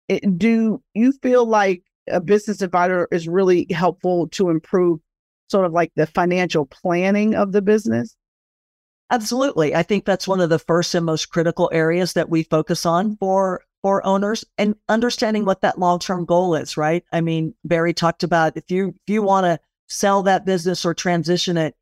it, 0.06 0.38
do 0.38 0.80
you 0.94 1.10
feel 1.20 1.44
like 1.44 1.82
a 2.06 2.20
business 2.20 2.62
advisor 2.62 3.08
is 3.10 3.26
really 3.26 3.66
helpful 3.72 4.28
to 4.28 4.48
improve 4.48 5.00
sort 5.50 5.66
of 5.66 5.72
like 5.72 5.90
the 5.96 6.06
financial 6.06 6.66
planning 6.66 7.34
of 7.34 7.50
the 7.50 7.62
business? 7.62 8.14
Absolutely. 9.10 9.74
I 9.74 9.82
think 9.82 10.04
that's 10.04 10.26
one 10.26 10.40
of 10.40 10.50
the 10.50 10.58
first 10.58 10.94
and 10.94 11.06
most 11.06 11.30
critical 11.30 11.70
areas 11.72 12.14
that 12.14 12.28
we 12.28 12.42
focus 12.42 12.84
on 12.84 13.16
for 13.16 13.62
for 13.82 14.04
owners 14.04 14.44
and 14.58 14.74
understanding 14.88 15.44
what 15.44 15.60
that 15.60 15.78
long-term 15.78 16.24
goal 16.24 16.56
is, 16.56 16.76
right? 16.76 17.04
I 17.12 17.20
mean, 17.20 17.54
Barry 17.64 17.94
talked 17.94 18.24
about 18.24 18.56
if 18.56 18.68
you 18.68 18.88
if 18.88 19.12
you 19.12 19.22
want 19.22 19.44
to 19.44 19.60
sell 19.88 20.24
that 20.24 20.44
business 20.44 20.84
or 20.84 20.92
transition 20.92 21.56
it, 21.56 21.76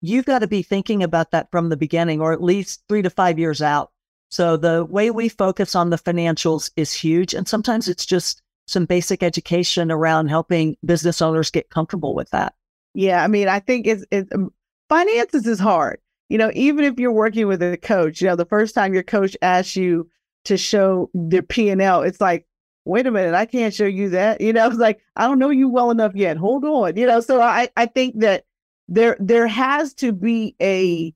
you've 0.00 0.24
got 0.24 0.38
to 0.38 0.46
be 0.46 0.62
thinking 0.62 1.02
about 1.02 1.30
that 1.32 1.50
from 1.50 1.68
the 1.68 1.76
beginning 1.76 2.22
or 2.22 2.32
at 2.32 2.42
least 2.42 2.82
3 2.88 3.02
to 3.02 3.10
5 3.10 3.38
years 3.38 3.60
out. 3.60 3.90
So 4.30 4.56
the 4.56 4.86
way 4.86 5.10
we 5.10 5.28
focus 5.28 5.74
on 5.74 5.90
the 5.90 5.98
financials 5.98 6.70
is 6.76 6.94
huge 6.94 7.34
and 7.34 7.46
sometimes 7.46 7.86
it's 7.86 8.06
just 8.06 8.40
some 8.66 8.86
basic 8.86 9.22
education 9.22 9.92
around 9.92 10.28
helping 10.28 10.76
business 10.84 11.20
owners 11.20 11.50
get 11.50 11.68
comfortable 11.68 12.14
with 12.14 12.30
that. 12.30 12.54
Yeah, 12.94 13.22
I 13.22 13.26
mean, 13.26 13.48
I 13.48 13.60
think 13.60 13.86
it's, 13.86 14.04
it's 14.10 14.32
um, 14.34 14.52
finances 14.88 15.46
is 15.46 15.58
hard. 15.58 15.98
You 16.32 16.38
know, 16.38 16.50
even 16.54 16.82
if 16.86 16.98
you're 16.98 17.12
working 17.12 17.46
with 17.46 17.62
a 17.62 17.76
coach, 17.76 18.22
you 18.22 18.26
know, 18.26 18.36
the 18.36 18.46
first 18.46 18.74
time 18.74 18.94
your 18.94 19.02
coach 19.02 19.36
asks 19.42 19.76
you 19.76 20.08
to 20.46 20.56
show 20.56 21.10
their 21.12 21.42
P 21.42 21.68
and 21.68 21.82
L, 21.82 22.00
it's 22.00 22.22
like, 22.22 22.46
wait 22.86 23.06
a 23.06 23.10
minute, 23.10 23.34
I 23.34 23.44
can't 23.44 23.74
show 23.74 23.84
you 23.84 24.08
that. 24.08 24.40
You 24.40 24.54
know, 24.54 24.66
it's 24.70 24.78
like 24.78 25.02
I 25.14 25.26
don't 25.26 25.38
know 25.38 25.50
you 25.50 25.68
well 25.68 25.90
enough 25.90 26.12
yet. 26.14 26.38
Hold 26.38 26.64
on. 26.64 26.96
You 26.96 27.06
know, 27.06 27.20
so 27.20 27.42
I 27.42 27.68
I 27.76 27.84
think 27.84 28.20
that 28.20 28.44
there 28.88 29.18
there 29.20 29.46
has 29.46 29.92
to 29.96 30.10
be 30.10 30.56
a 30.62 31.12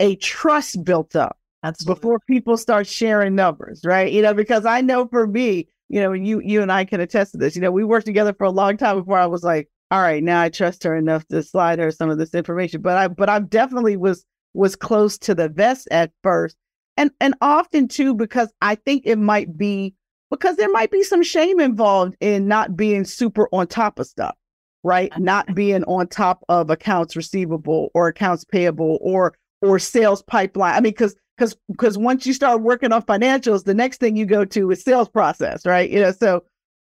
a 0.00 0.16
trust 0.16 0.84
built 0.84 1.16
up 1.16 1.38
Absolutely. 1.62 1.94
before 1.94 2.20
people 2.28 2.58
start 2.58 2.86
sharing 2.86 3.34
numbers, 3.34 3.80
right? 3.86 4.12
You 4.12 4.20
know, 4.20 4.34
because 4.34 4.66
I 4.66 4.82
know 4.82 5.08
for 5.08 5.26
me, 5.26 5.66
you 5.88 5.98
know, 5.98 6.12
you 6.12 6.40
you 6.40 6.60
and 6.60 6.70
I 6.70 6.84
can 6.84 7.00
attest 7.00 7.32
to 7.32 7.38
this. 7.38 7.56
You 7.56 7.62
know, 7.62 7.72
we 7.72 7.84
worked 7.84 8.04
together 8.04 8.34
for 8.34 8.44
a 8.44 8.50
long 8.50 8.76
time 8.76 8.98
before 8.98 9.16
I 9.16 9.24
was 9.24 9.44
like, 9.44 9.70
all 9.90 10.02
right, 10.02 10.22
now 10.22 10.42
I 10.42 10.50
trust 10.50 10.84
her 10.84 10.94
enough 10.94 11.26
to 11.28 11.42
slide 11.42 11.78
her 11.78 11.90
some 11.90 12.10
of 12.10 12.18
this 12.18 12.34
information. 12.34 12.82
But 12.82 12.98
I 12.98 13.08
but 13.08 13.30
I 13.30 13.38
definitely 13.38 13.96
was 13.96 14.26
was 14.54 14.76
close 14.76 15.18
to 15.18 15.34
the 15.34 15.48
vest 15.48 15.88
at 15.90 16.12
first. 16.22 16.56
And 16.96 17.10
and 17.20 17.34
often 17.40 17.88
too, 17.88 18.14
because 18.14 18.52
I 18.60 18.74
think 18.74 19.02
it 19.06 19.18
might 19.18 19.56
be 19.56 19.94
because 20.30 20.56
there 20.56 20.70
might 20.70 20.90
be 20.90 21.02
some 21.02 21.22
shame 21.22 21.60
involved 21.60 22.16
in 22.20 22.48
not 22.48 22.76
being 22.76 23.04
super 23.04 23.48
on 23.52 23.66
top 23.66 23.98
of 23.98 24.06
stuff, 24.06 24.34
right? 24.82 25.12
Not 25.18 25.54
being 25.54 25.84
on 25.84 26.06
top 26.08 26.44
of 26.48 26.70
accounts 26.70 27.16
receivable 27.16 27.90
or 27.94 28.08
accounts 28.08 28.44
payable 28.44 28.98
or 29.00 29.34
or 29.62 29.78
sales 29.78 30.22
pipeline. 30.22 30.74
I 30.74 30.80
mean, 30.80 30.92
because 30.92 31.14
because 31.36 31.56
because 31.68 31.98
once 31.98 32.26
you 32.26 32.32
start 32.32 32.62
working 32.62 32.92
on 32.92 33.02
financials, 33.02 33.64
the 33.64 33.74
next 33.74 33.98
thing 34.00 34.16
you 34.16 34.26
go 34.26 34.44
to 34.44 34.70
is 34.70 34.82
sales 34.82 35.08
process, 35.08 35.64
right? 35.64 35.90
You 35.90 36.00
know, 36.00 36.12
so 36.12 36.44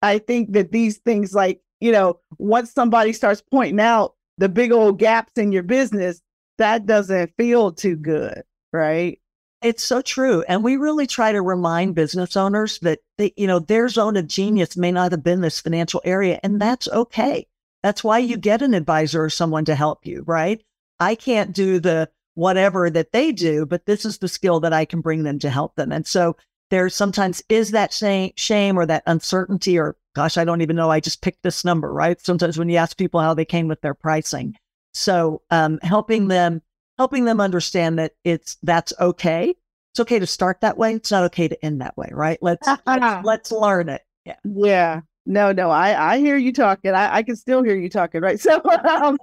I 0.03 0.19
think 0.19 0.53
that 0.53 0.73
these 0.73 0.99
things 0.99 1.35
like, 1.35 1.61
you 1.81 1.93
know, 1.93 2.19
once 2.39 2.73
somebody 2.73 3.13
starts 3.13 3.43
pointing 3.51 3.81
out 3.81 4.15
the 4.39 4.49
big 4.49 4.73
old 4.73 4.99
gaps 4.99 5.33
in 5.37 5.53
your 5.53 5.63
business, 5.63 6.21
that 6.59 6.87
doesn't 6.87 7.33
feel 7.37 7.73
too 7.73 7.97
good, 7.97 8.43
right? 8.73 9.21
It's 9.63 9.83
so 9.83 10.03
true. 10.03 10.45
And 10.47 10.63
we 10.63 10.77
really 10.77 11.07
try 11.07 11.33
to 11.33 11.41
remind 11.41 11.95
business 11.95 12.37
owners 12.37 12.79
that 12.81 13.01
they, 13.17 13.33
you 13.37 13.47
know, 13.47 13.59
their 13.59 13.89
zone 13.89 14.17
of 14.17 14.27
genius 14.27 14.77
may 14.77 14.93
not 14.93 15.13
have 15.13 15.25
been 15.25 15.41
this 15.41 15.61
financial 15.61 16.03
area, 16.05 16.39
and 16.43 16.61
that's 16.61 16.89
okay. 16.89 17.47
That's 17.83 18.05
why 18.05 18.19
you 18.19 18.37
get 18.37 18.63
an 18.63 18.75
advisor 18.75 19.25
or 19.25 19.31
someone 19.31 19.65
to 19.67 19.75
help 19.75 20.07
you, 20.07 20.23
right? 20.27 20.63
I 21.01 21.15
can't 21.15 21.53
do 21.53 21.81
the 21.81 22.11
whatever 22.35 22.91
that 22.91 23.13
they 23.13 23.33
do, 23.33 23.65
but 23.67 23.87
this 23.87 24.05
is 24.05 24.19
the 24.19 24.29
skill 24.29 24.61
that 24.61 24.73
I 24.73 24.85
can 24.85 25.01
bring 25.01 25.23
them 25.23 25.39
to 25.41 25.51
help 25.51 25.77
them. 25.77 25.93
And 25.93 26.07
so 26.07 26.37
there 26.71 26.89
sometimes 26.89 27.43
is 27.49 27.71
that 27.71 27.93
shame 28.37 28.79
or 28.79 28.87
that 28.87 29.03
uncertainty 29.07 29.79
or 29.79 29.97
gosh, 30.15 30.37
I 30.39 30.45
don't 30.45 30.61
even 30.61 30.77
know. 30.77 30.91
I 30.91 31.01
just 31.01 31.23
picked 31.23 31.43
this 31.43 31.65
number, 31.65 31.93
right? 31.93 32.21
Sometimes 32.21 32.59
when 32.59 32.69
you 32.69 32.77
ask 32.77 32.97
people 32.97 33.21
how 33.21 33.35
they 33.35 33.45
came 33.45 33.69
with 33.69 33.81
their 33.81 33.95
pricing. 33.95 34.57
So 34.95 35.43
um, 35.51 35.79
helping 35.83 36.29
them, 36.29 36.63
helping 36.99 37.25
them 37.25 37.41
understand 37.41 37.99
that 37.99 38.13
it's 38.25 38.57
that's 38.63 38.93
okay. 39.01 39.55
It's 39.93 40.01
okay 40.01 40.19
to 40.19 40.27
start 40.27 40.61
that 40.61 40.79
way. 40.79 40.95
It's 40.95 41.11
not 41.11 41.25
okay 41.25 41.49
to 41.49 41.65
end 41.65 41.81
that 41.81 41.97
way, 41.97 42.09
right? 42.13 42.39
Let's 42.41 42.67
let's, 42.87 43.17
let's 43.25 43.53
learn 43.53 43.89
it. 43.89 44.03
Yeah. 44.25 44.37
Yeah. 44.45 45.01
No, 45.27 45.53
no, 45.53 45.71
I 45.71 46.15
I 46.15 46.19
hear 46.19 46.37
you 46.37 46.53
talking. 46.53 46.93
I 46.93 47.17
I 47.17 47.23
can 47.23 47.37
still 47.37 47.63
hear 47.63 47.77
you 47.77 47.89
talking, 47.89 48.21
right? 48.21 48.41
So 48.41 48.61
um, 48.85 49.19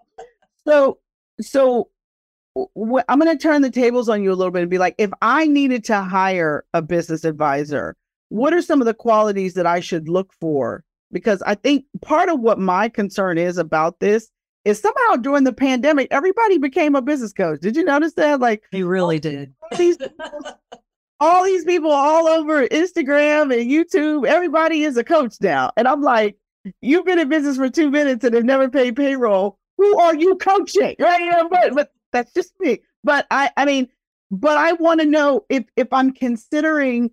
so 0.67 0.99
so 1.39 1.89
I'm 2.55 3.19
going 3.19 3.37
to 3.37 3.41
turn 3.41 3.61
the 3.61 3.69
tables 3.69 4.09
on 4.09 4.21
you 4.21 4.31
a 4.31 4.35
little 4.35 4.51
bit 4.51 4.61
and 4.61 4.69
be 4.69 4.77
like, 4.77 4.95
if 4.97 5.09
I 5.21 5.47
needed 5.47 5.85
to 5.85 6.01
hire 6.01 6.65
a 6.73 6.81
business 6.81 7.23
advisor, 7.23 7.95
what 8.29 8.53
are 8.53 8.61
some 8.61 8.81
of 8.81 8.87
the 8.87 8.93
qualities 8.93 9.53
that 9.53 9.65
I 9.65 9.79
should 9.79 10.09
look 10.09 10.33
for? 10.33 10.83
Because 11.13 11.41
I 11.43 11.55
think 11.55 11.85
part 12.01 12.27
of 12.29 12.41
what 12.41 12.59
my 12.59 12.89
concern 12.89 13.37
is 13.37 13.57
about 13.57 13.99
this 14.01 14.29
is 14.65 14.80
somehow 14.80 15.15
during 15.15 15.44
the 15.44 15.53
pandemic, 15.53 16.08
everybody 16.12 16.58
became 16.58 16.96
a 16.96 17.01
business 17.01 17.34
coach. 17.34 17.62
Did 17.62 17.75
you 17.75 17.84
notice 17.84 18.13
that? 18.13 18.39
Like, 18.39 18.63
he 18.72 18.84
really 18.84 19.20
did. 19.20 19.53
All 19.72 19.77
these, 19.77 19.98
all 21.20 21.44
these 21.44 21.65
people 21.65 21.91
all 21.91 22.27
over 22.27 22.68
Instagram 22.68 23.53
and 23.53 23.70
YouTube, 23.70 24.27
everybody 24.27 24.84
is 24.84 24.98
a 24.98 25.03
coach 25.03 25.36
now. 25.41 25.72
And 25.77 25.88
I'm 25.88 26.01
like, 26.01 26.38
you've 26.82 27.06
been 27.06 27.20
in 27.20 27.30
business 27.30 27.58
for 27.58 27.70
two 27.70 27.89
minutes 27.89 28.24
and 28.24 28.36
have 28.36 28.44
never 28.44 28.70
paid 28.70 28.96
payroll. 28.96 29.58
Who 29.77 30.00
are 30.00 30.15
you 30.15 30.36
coaching? 30.36 30.96
Right? 31.00 31.44
But, 31.50 31.74
but 31.74 31.91
that's 32.12 32.34
just 32.34 32.53
me. 32.60 32.82
But 33.03 33.25
I, 33.32 33.50
I 33.58 33.65
mean, 33.65 33.88
but 34.30 34.58
I 34.58 34.74
want 34.74 35.01
to 35.01 35.06
know 35.06 35.46
if 35.50 35.65
if 35.75 35.88
I'm 35.91 36.13
considering, 36.13 37.12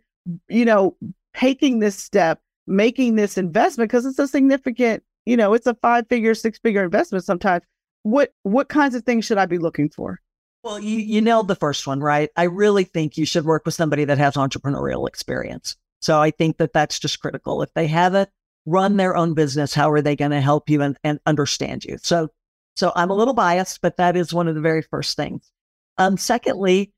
you 0.49 0.65
know, 0.65 0.97
taking 1.35 1.81
this 1.81 1.97
step, 1.97 2.41
making 2.67 3.17
this 3.17 3.37
investment 3.37 3.91
because 3.91 4.07
it's 4.07 4.19
a 4.19 4.29
significant, 4.29 5.03
you 5.29 5.37
know, 5.37 5.53
it's 5.53 5.67
a 5.67 5.75
five 5.75 6.09
figure, 6.09 6.35
six 6.35 6.59
figure 6.59 6.83
investment 6.83 7.23
sometimes. 7.23 7.63
What 8.03 8.33
what 8.45 8.71
kinds 8.71 8.95
of 8.95 9.05
things 9.05 9.27
should 9.27 9.37
I 9.37 9.45
be 9.45 9.59
looking 9.59 9.91
for? 9.91 10.21
Well, 10.63 10.81
you 10.81 10.99
you 10.99 11.21
nailed 11.21 11.49
the 11.49 11.55
first 11.55 11.87
one, 11.87 12.01
right? 12.01 12.31
I 12.35 12.45
really 12.45 12.85
think 12.85 13.19
you 13.19 13.27
should 13.27 13.45
work 13.45 13.67
with 13.67 13.75
somebody 13.75 14.07
that 14.07 14.17
has 14.17 14.37
entrepreneurial 14.37 15.07
experience. 15.07 15.77
So 16.01 16.19
I 16.19 16.31
think 16.31 16.57
that 16.57 16.73
that's 16.73 16.99
just 16.99 17.21
critical. 17.21 17.61
If 17.61 17.75
they 17.75 17.87
haven't 17.87 18.31
run 18.65 18.97
their 18.97 19.17
own 19.17 19.35
business, 19.35 19.75
how 19.75 19.91
are 19.91 20.01
they 20.01 20.17
going 20.17 20.31
to 20.31 20.41
help 20.41 20.71
you 20.71 20.81
and, 20.81 20.97
and 21.05 21.21
understand 21.27 21.85
you? 21.85 21.99
So 22.01 22.31
so 22.75 22.93
I'm 22.97 23.11
a 23.11 23.15
little 23.15 23.35
biased, 23.35 23.83
but 23.83 23.99
that 23.99 24.17
is 24.17 24.33
one 24.33 24.49
of 24.49 24.55
the 24.55 24.63
very 24.63 24.81
first 24.81 25.15
things. 25.15 25.53
Um, 25.99 26.17
secondly, 26.17 26.95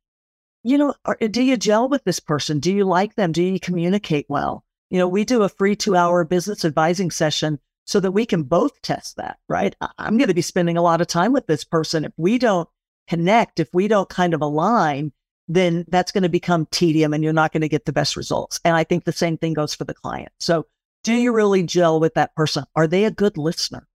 you 0.63 0.79
know, 0.79 0.95
are, 1.05 1.17
do 1.17 1.43
you 1.43 1.57
gel 1.57 1.89
with 1.89 2.05
this 2.05 2.21
person? 2.21 2.61
Do 2.61 2.73
you 2.73 2.85
like 2.85 3.17
them? 3.17 3.33
Do 3.33 3.43
you 3.43 3.59
communicate 3.59 4.27
well? 4.29 4.63
You 4.89 4.99
know, 4.99 5.09
we 5.09 5.25
do 5.25 5.43
a 5.43 5.49
free 5.49 5.75
two 5.75 5.97
hour 5.97 6.23
business 6.25 6.65
advising 6.65 7.11
session 7.11 7.59
so 7.85 8.01
that 8.01 8.13
we 8.13 8.27
can 8.27 8.43
both 8.43 8.81
test 8.83 9.17
that, 9.17 9.39
right? 9.49 9.75
I'm 9.99 10.17
going 10.17 10.29
to 10.29 10.35
be 10.35 10.43
spending 10.43 10.77
a 10.77 10.83
lot 10.83 11.01
of 11.01 11.07
time 11.07 11.33
with 11.33 11.47
this 11.47 11.65
person. 11.65 12.05
If 12.05 12.13
we 12.17 12.39
don't 12.39 12.69
connect, 13.09 13.61
if 13.61 13.69
we 13.73 13.89
don't 13.89 14.09
kind 14.09 14.35
of 14.35 14.43
align, 14.43 15.13
then 15.49 15.85
that's 15.89 16.13
going 16.13 16.23
to 16.23 16.29
become 16.29 16.67
tedium 16.71 17.13
and 17.13 17.25
you're 17.25 17.33
not 17.33 17.53
going 17.53 17.63
to 17.63 17.69
get 17.69 17.85
the 17.85 17.93
best 17.93 18.17
results. 18.17 18.61
And 18.65 18.77
I 18.77 18.85
think 18.85 19.05
the 19.05 19.13
same 19.13 19.37
thing 19.37 19.55
goes 19.55 19.75
for 19.75 19.85
the 19.85 19.95
client. 19.95 20.31
So, 20.39 20.67
do 21.03 21.15
you 21.15 21.33
really 21.33 21.63
gel 21.63 21.99
with 21.99 22.15
that 22.15 22.35
person? 22.37 22.65
Are 22.77 22.87
they 22.87 23.05
a 23.05 23.11
good 23.11 23.39
listener? 23.39 23.89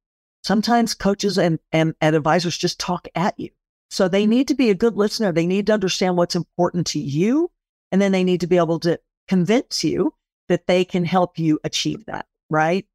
Sometimes 0.43 0.93
coaches 0.93 1.37
and, 1.37 1.59
and, 1.71 1.93
and 2.01 2.15
advisors 2.15 2.57
just 2.57 2.79
talk 2.79 3.07
at 3.15 3.39
you. 3.39 3.49
So 3.89 4.07
they 4.07 4.25
need 4.25 4.47
to 4.49 4.55
be 4.55 4.69
a 4.69 4.75
good 4.75 4.95
listener. 4.95 5.31
They 5.31 5.47
need 5.47 5.67
to 5.67 5.73
understand 5.73 6.17
what's 6.17 6.35
important 6.35 6.87
to 6.87 6.99
you. 6.99 7.51
And 7.91 8.01
then 8.01 8.11
they 8.11 8.23
need 8.23 8.41
to 8.41 8.47
be 8.47 8.57
able 8.57 8.79
to 8.81 8.99
convince 9.27 9.83
you 9.83 10.13
that 10.49 10.67
they 10.67 10.83
can 10.83 11.05
help 11.05 11.39
you 11.39 11.59
achieve 11.63 12.05
that. 12.07 12.25
Right. 12.49 12.85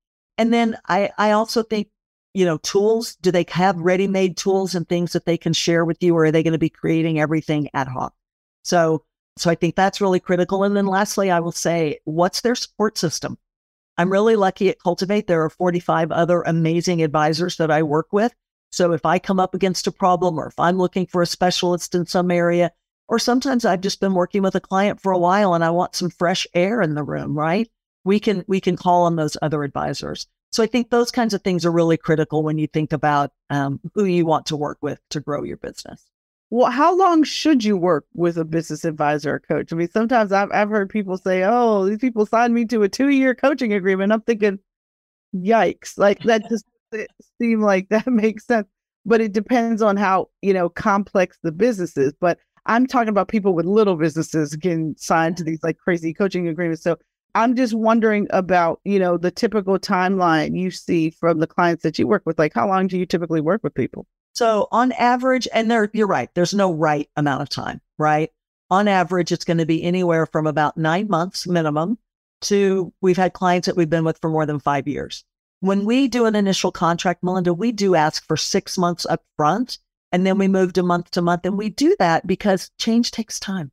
And 0.41 0.55
then 0.55 0.79
I, 0.89 1.11
I 1.19 1.33
also 1.33 1.63
think, 1.63 1.89
you 2.33 2.47
know, 2.47 2.57
tools, 2.57 3.15
do 3.17 3.31
they 3.31 3.45
have 3.51 3.77
ready 3.77 4.09
made 4.09 4.39
tools 4.39 4.75
and 4.75 4.89
things 4.89 5.13
that 5.13 5.27
they 5.27 5.37
can 5.37 5.53
share 5.53 5.85
with 5.85 6.03
you, 6.03 6.17
or 6.17 6.25
are 6.25 6.33
they 6.33 6.43
going 6.43 6.55
to 6.55 6.59
be 6.59 6.71
creating 6.71 7.21
everything 7.21 7.69
ad 7.75 7.89
hoc? 7.89 8.15
So, 8.65 9.05
so 9.37 9.51
I 9.51 9.55
think 9.55 9.77
that's 9.77 10.01
really 10.01 10.19
critical. 10.19 10.65
And 10.65 10.75
then 10.75 10.87
lastly, 10.87 11.31
I 11.31 11.41
will 11.41 11.53
say, 11.53 11.99
what's 12.05 12.41
their 12.41 12.55
support 12.55 12.97
system? 12.97 13.37
I'm 13.99 14.11
really 14.11 14.35
lucky 14.35 14.71
at 14.71 14.81
Cultivate. 14.81 15.27
There 15.27 15.45
are 15.45 15.51
45 15.51 16.11
other 16.11 16.41
amazing 16.41 17.03
advisors 17.03 17.59
that 17.59 17.71
I 17.71 17.83
work 17.83 18.07
with. 18.11 18.35
So 18.73 18.93
if 18.93 19.05
I 19.05 19.19
come 19.19 19.41
up 19.41 19.55
against 19.55 19.89
a 19.89 19.93
problem 19.93 20.39
or 20.39 20.47
if 20.47 20.59
I'm 20.59 20.79
looking 20.79 21.05
for 21.05 21.21
a 21.21 21.27
specialist 21.27 21.95
in 21.95 22.07
some 22.07 22.31
area, 22.31 22.73
or 23.09 23.19
sometimes 23.19 23.67
I've 23.67 23.83
just 23.83 24.01
been 24.01 24.15
working 24.15 24.41
with 24.41 24.55
a 24.55 24.61
client 24.61 25.03
for 25.03 25.13
a 25.13 25.19
while 25.19 25.53
and 25.53 25.63
I 25.63 25.69
want 25.69 25.97
some 25.97 26.09
fresh 26.09 26.47
air 26.55 26.81
in 26.81 26.95
the 26.95 27.05
room, 27.05 27.37
right? 27.37 27.69
We 28.05 28.21
can 28.21 28.45
we 28.47 28.61
can 28.61 28.77
call 28.77 29.05
on 29.05 29.17
those 29.17 29.37
other 29.43 29.63
advisors. 29.63 30.27
So 30.53 30.63
I 30.63 30.67
think 30.67 30.91
those 30.91 31.11
kinds 31.11 31.33
of 31.33 31.43
things 31.43 31.65
are 31.65 31.71
really 31.71 31.97
critical 31.97 32.43
when 32.43 32.59
you 32.59 32.67
think 32.67 32.93
about 32.93 33.33
um, 33.51 33.81
who 33.95 34.05
you 34.05 34.27
want 34.27 34.47
to 34.47 34.57
work 34.57 34.79
with 34.81 35.01
to 35.11 35.21
grow 35.21 35.45
your 35.45 35.59
business. 35.59 36.05
Well, 36.51 36.71
how 36.73 36.97
long 36.97 37.23
should 37.23 37.63
you 37.63 37.77
work 37.77 38.07
with 38.13 38.37
a 38.37 38.45
business 38.45 38.85
advisor 38.85 39.35
or 39.35 39.39
coach? 39.39 39.73
I 39.73 39.77
mean, 39.77 39.91
sometimes 39.91 40.33
I've 40.33 40.51
I've 40.51 40.69
heard 40.69 40.91
people 40.91 41.17
say, 41.17 41.45
"Oh, 41.45 41.87
these 41.87 41.99
people 41.99 42.27
signed 42.27 42.55
me 42.55 42.65
to 42.67 42.83
a 42.83 42.89
two 42.89 43.09
year 43.09 43.35
coaching 43.35 43.73
agreement." 43.73 44.13
I'm 44.13 44.23
thinking, 44.23 44.59
"Yikes!" 45.35 45.97
Like 45.97 46.21
that 46.25 46.49
just 46.49 46.65
seem 47.41 47.61
like 47.61 47.89
that 47.91 48.07
makes 48.09 48.47
sense. 48.47 48.67
But 49.07 49.21
it 49.21 49.33
depends 49.33 49.81
on 49.83 49.97
how 49.97 50.31
you 50.43 50.53
know 50.53 50.69
complex 50.69 51.39
the 51.43 51.53
business 51.53 51.97
is. 51.97 52.13
But 52.21 52.39
I'm 52.67 52.87
talking 52.87 53.09
about 53.09 53.29
people 53.29 53.55
with 53.55 53.67
little 53.67 53.97
businesses 53.97 54.57
getting 54.57 54.97
signed 54.99 55.37
to 55.37 55.45
these 55.45 55.63
like 55.63 55.79
crazy 55.79 56.13
coaching 56.13 56.49
agreements. 56.49 56.83
So 56.83 56.99
I'm 57.35 57.57
just 57.57 57.75
wondering 57.75 58.27
about, 58.31 58.81
you 58.85 58.99
know, 58.99 59.17
the 59.17 59.31
typical 59.31 59.79
timeline 59.79 60.59
you 60.59 60.71
see 60.71 61.11
from 61.11 61.39
the 61.39 61.47
clients 61.47 61.83
that 61.83 61.99
you 61.99 62.07
work 62.07 62.23
with. 62.25 62.39
Like, 62.39 62.55
how 62.55 62.69
long 62.69 62.87
do 62.87 62.99
you 62.99 63.07
typically 63.07 63.41
work 63.41 63.63
with 63.63 63.75
people? 63.75 64.07
So, 64.35 64.69
on 64.71 64.93
average, 64.93 65.49
and 65.53 65.71
there, 65.71 65.91
you're 65.93 66.07
right, 66.07 66.29
there's 66.35 66.55
no 66.55 66.73
right 66.73 67.09
amount 67.17 67.43
of 67.43 67.49
time, 67.49 67.81
right? 67.99 68.31
On 68.71 68.87
average, 68.89 69.33
it's 69.33 69.45
going 69.45 69.59
to 69.59 69.67
be 69.67 69.83
anywhere 69.83 70.27
from 70.27 70.47
about 70.47 70.77
nine 70.77 71.09
months 71.09 71.47
minimum 71.47 71.99
to 72.43 72.93
we've 73.01 73.17
had 73.17 73.33
clients 73.33 73.67
that 73.67 73.77
we've 73.77 73.91
been 73.91 74.05
with 74.05 74.19
for 74.21 74.31
more 74.31 74.47
than 74.47 74.61
five 74.61 74.89
years. 74.89 75.25
When 75.61 75.85
we 75.85 76.09
do 76.09 76.27
an 76.27 76.37
initial 76.37 76.73
contract, 76.73 77.23
Melinda, 77.23 77.53
we 77.53 77.73
do 77.73 77.95
ask 77.95 78.27
for 78.27 78.37
six 78.37 78.79
months 78.79 79.05
up 79.05 79.23
front 79.37 79.79
and 80.13 80.27
then 80.27 80.39
we 80.39 80.49
move 80.49 80.73
to 80.75 80.83
month 80.83 81.11
to 81.13 81.23
month. 81.23 81.45
And 81.45 81.59
we 81.59 81.69
do 81.69 81.95
that 81.99 82.27
because 82.27 82.71
change 82.79 83.11
takes 83.11 83.39
time. 83.39 83.71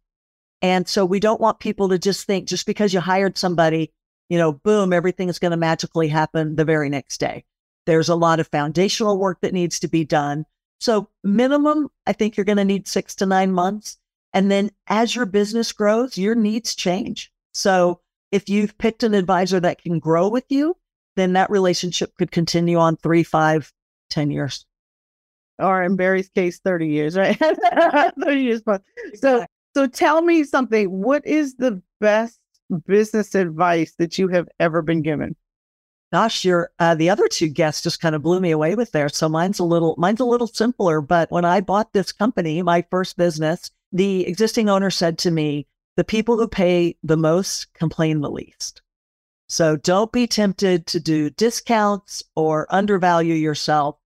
And 0.61 0.87
so 0.87 1.05
we 1.05 1.19
don't 1.19 1.41
want 1.41 1.59
people 1.59 1.89
to 1.89 1.99
just 1.99 2.25
think 2.25 2.47
just 2.47 2.65
because 2.65 2.93
you 2.93 2.99
hired 2.99 3.37
somebody, 3.37 3.93
you 4.29 4.37
know, 4.37 4.53
boom, 4.53 4.91
everything 4.91 5.29
is 5.29 5.39
going 5.39 5.51
to 5.51 5.57
magically 5.57 6.07
happen 6.07 6.55
the 6.55 6.65
very 6.65 6.89
next 6.89 7.19
day. 7.19 7.45
There's 7.85 8.09
a 8.09 8.15
lot 8.15 8.39
of 8.39 8.47
foundational 8.47 9.17
work 9.17 9.41
that 9.41 9.53
needs 9.53 9.79
to 9.79 9.87
be 9.87 10.03
done. 10.03 10.45
So 10.79 11.09
minimum, 11.23 11.89
I 12.05 12.13
think 12.13 12.35
you're 12.35 12.45
going 12.45 12.57
to 12.57 12.65
need 12.65 12.87
six 12.87 13.15
to 13.15 13.25
nine 13.25 13.51
months. 13.51 13.97
And 14.33 14.51
then 14.51 14.71
as 14.87 15.15
your 15.15 15.25
business 15.25 15.71
grows, 15.71 16.17
your 16.17 16.35
needs 16.35 16.75
change. 16.75 17.31
So 17.53 18.01
if 18.31 18.49
you've 18.49 18.77
picked 18.77 19.03
an 19.03 19.13
advisor 19.13 19.59
that 19.59 19.81
can 19.81 19.99
grow 19.99 20.27
with 20.27 20.45
you, 20.49 20.75
then 21.15 21.33
that 21.33 21.49
relationship 21.49 22.15
could 22.17 22.31
continue 22.31 22.77
on 22.77 22.97
three, 22.97 23.23
five, 23.23 23.71
ten 24.09 24.31
years. 24.31 24.65
Or 25.59 25.81
in 25.81 25.95
Barry's 25.95 26.29
case, 26.29 26.59
30 26.59 26.87
years, 26.87 27.17
right? 27.17 27.37
30 28.23 28.41
years. 28.41 28.61
So, 29.15 29.45
so 29.77 29.85
tell 29.85 30.23
me 30.23 30.43
something. 30.43 30.89
What 30.89 31.23
is 31.23 31.53
the 31.57 31.79
best 32.01 32.39
business 32.87 33.35
advice 33.35 33.93
that 33.99 34.17
you 34.17 34.27
have 34.29 34.49
ever 34.59 34.81
been 34.81 35.03
given? 35.03 35.35
Gosh, 36.11 36.43
your 36.43 36.71
uh, 36.79 36.95
the 36.95 37.11
other 37.11 37.27
two 37.27 37.47
guests 37.47 37.83
just 37.83 38.01
kind 38.01 38.15
of 38.15 38.23
blew 38.23 38.39
me 38.39 38.49
away 38.49 38.73
with 38.73 38.91
there. 38.91 39.07
So 39.07 39.29
mine's 39.29 39.59
a 39.59 39.63
little 39.63 39.93
mine's 39.99 40.19
a 40.19 40.25
little 40.25 40.47
simpler. 40.47 40.99
But 40.99 41.29
when 41.29 41.45
I 41.45 41.61
bought 41.61 41.93
this 41.93 42.11
company, 42.11 42.63
my 42.63 42.83
first 42.89 43.17
business, 43.17 43.69
the 43.91 44.25
existing 44.25 44.67
owner 44.67 44.89
said 44.89 45.19
to 45.19 45.29
me, 45.29 45.67
"The 45.95 46.03
people 46.03 46.37
who 46.37 46.47
pay 46.47 46.97
the 47.03 47.17
most 47.17 47.71
complain 47.75 48.21
the 48.21 48.31
least." 48.31 48.81
So 49.47 49.75
don't 49.75 50.11
be 50.11 50.25
tempted 50.25 50.87
to 50.87 50.99
do 50.99 51.29
discounts 51.29 52.23
or 52.35 52.65
undervalue 52.71 53.35
yourself. 53.35 53.97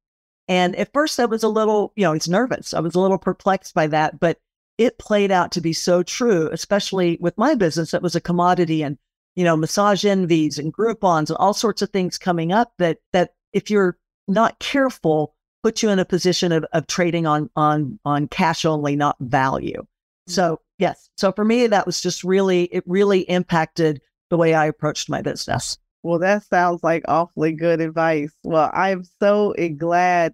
And 0.50 0.75
at 0.75 0.92
first, 0.92 1.18
I 1.18 1.25
was 1.25 1.44
a 1.44 1.48
little, 1.48 1.94
you 1.96 2.04
know, 2.04 2.12
it's 2.12 2.28
nervous. 2.28 2.74
I 2.74 2.82
was 2.82 2.94
a 2.94 3.00
little 3.00 3.18
perplexed 3.18 3.74
by 3.74 3.88
that, 3.88 4.20
but 4.20 4.38
it 4.82 4.98
played 4.98 5.30
out 5.30 5.52
to 5.52 5.62
be 5.62 5.74
so 5.74 6.02
true, 6.02 6.50
especially 6.52 7.16
with 7.22 7.38
my 7.38 7.54
business. 7.54 7.92
That 7.92 8.02
was 8.02 8.16
a 8.16 8.22
commodity 8.22 8.82
and, 8.82 8.98
you 9.36 9.44
know, 9.44 9.56
massage 9.56 10.04
envies 10.06 10.58
and 10.58 10.74
Groupons 10.74 11.30
and 11.30 11.38
all 11.38 11.54
sorts 11.54 11.84
of 11.84 11.92
things 11.92 12.18
coming 12.18 12.52
up 12.52 12.74
that, 12.80 12.98
that 13.14 13.36
if 13.54 13.70
you're 13.70 14.00
not 14.28 14.58
careful, 14.58 15.36
put 15.62 15.84
you 15.84 15.90
in 15.90 16.00
a 16.00 16.06
position 16.06 16.52
of, 16.52 16.66
of 16.74 16.88
trading 16.88 17.28
on, 17.28 17.48
on, 17.56 18.00
on 18.06 18.28
cash 18.28 18.66
only, 18.66 18.96
not 18.96 19.18
value. 19.20 19.82
Mm-hmm. 19.82 20.32
So 20.32 20.62
yes. 20.80 21.12
So 21.16 21.32
for 21.32 21.46
me, 21.46 21.68
that 21.68 21.86
was 21.86 22.02
just 22.02 22.24
really, 22.24 22.64
it 22.64 22.84
really 22.88 23.20
impacted 23.22 24.02
the 24.32 24.38
way 24.38 24.56
I 24.56 24.66
approached 24.66 25.10
my 25.10 25.22
business. 25.22 25.78
Well, 26.02 26.18
that 26.20 26.44
sounds 26.46 26.84
like 26.84 27.04
awfully 27.08 27.52
good 27.52 27.82
advice. 27.82 28.34
Well, 28.44 28.72
I'm 28.74 29.04
so 29.20 29.54
glad. 29.78 30.34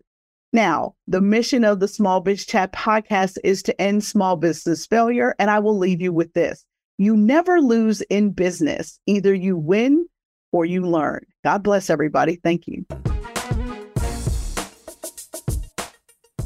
Now, 0.54 0.96
the 1.08 1.20
mission 1.20 1.66
of 1.66 1.82
the 1.82 1.90
Small 1.90 2.22
Biz 2.22 2.46
Chat 2.46 2.72
podcast 2.72 3.38
is 3.44 3.62
to 3.64 3.82
end 3.82 4.04
small 4.04 4.38
business 4.38 4.86
failure. 4.86 5.36
And 5.40 5.52
I 5.52 5.60
will 5.60 5.78
leave 5.78 6.02
you 6.02 6.14
with 6.14 6.34
this 6.34 6.66
you 6.98 7.16
never 7.16 7.62
lose 7.62 8.02
in 8.02 8.32
business, 8.32 9.00
either 9.06 9.34
you 9.34 9.56
win 9.58 10.08
or 10.52 10.66
you 10.66 10.82
learn. 10.82 11.24
God 11.44 11.64
bless 11.64 11.90
everybody. 11.90 12.40
Thank 12.44 12.66
you. 12.66 12.86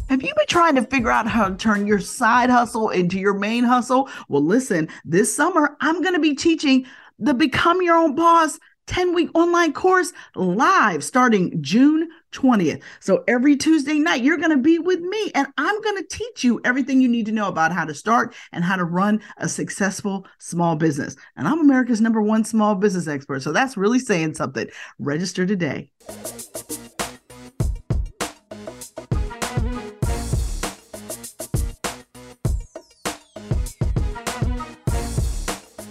Have 0.10 0.22
you 0.22 0.34
been 0.36 0.48
trying 0.50 0.76
to 0.76 0.84
figure 0.84 1.10
out 1.10 1.28
how 1.28 1.48
to 1.48 1.56
turn 1.56 1.88
your 1.88 2.00
side 2.00 2.50
hustle 2.50 2.90
into 2.90 3.18
your 3.18 3.34
main 3.34 3.64
hustle? 3.64 4.10
Well, 4.28 4.44
listen, 4.44 4.90
this 5.06 5.34
summer 5.34 5.78
I'm 5.80 6.02
going 6.02 6.16
to 6.16 6.20
be 6.20 6.36
teaching 6.36 6.86
the 7.18 7.34
Become 7.34 7.82
Your 7.82 7.96
Own 7.96 8.16
Boss 8.16 8.60
10 8.88 9.14
week 9.14 9.30
online 9.34 9.74
course 9.74 10.12
live 10.36 11.04
starting 11.04 11.62
June 11.62 12.10
20th. 12.32 12.82
So 13.00 13.24
every 13.28 13.56
Tuesday 13.56 14.00
night, 14.00 14.24
you're 14.24 14.38
going 14.38 14.52
to 14.52 14.58
be 14.58 14.80
with 14.80 15.00
me 15.00 15.32
and 15.36 15.48
I'm 15.58 15.82
going 15.82 15.98
to 15.98 16.08
teach 16.10 16.44
you 16.44 16.62
everything 16.64 17.02
you 17.02 17.08
need 17.08 17.26
to 17.28 17.32
know 17.32 17.48
about 17.48 17.72
how 17.72 17.86
to 17.86 17.94
start 17.94 18.36
and 18.52 18.64
how 18.64 18.76
to 18.76 18.84
run 18.84 19.22
a 19.38 19.48
successful 19.48 20.26
small 20.40 20.76
business. 20.76 21.16
And 21.36 21.48
I'm 21.48 21.60
America's 21.60 22.02
number 22.02 22.22
one 22.22 22.44
small 22.44 22.76
business 22.76 23.08
expert. 23.08 23.42
So 23.42 23.52
that's 23.52 23.78
really 23.78 24.00
saying 24.00 24.36
something. 24.36 24.68
Register 25.00 25.46
today. 25.46 25.90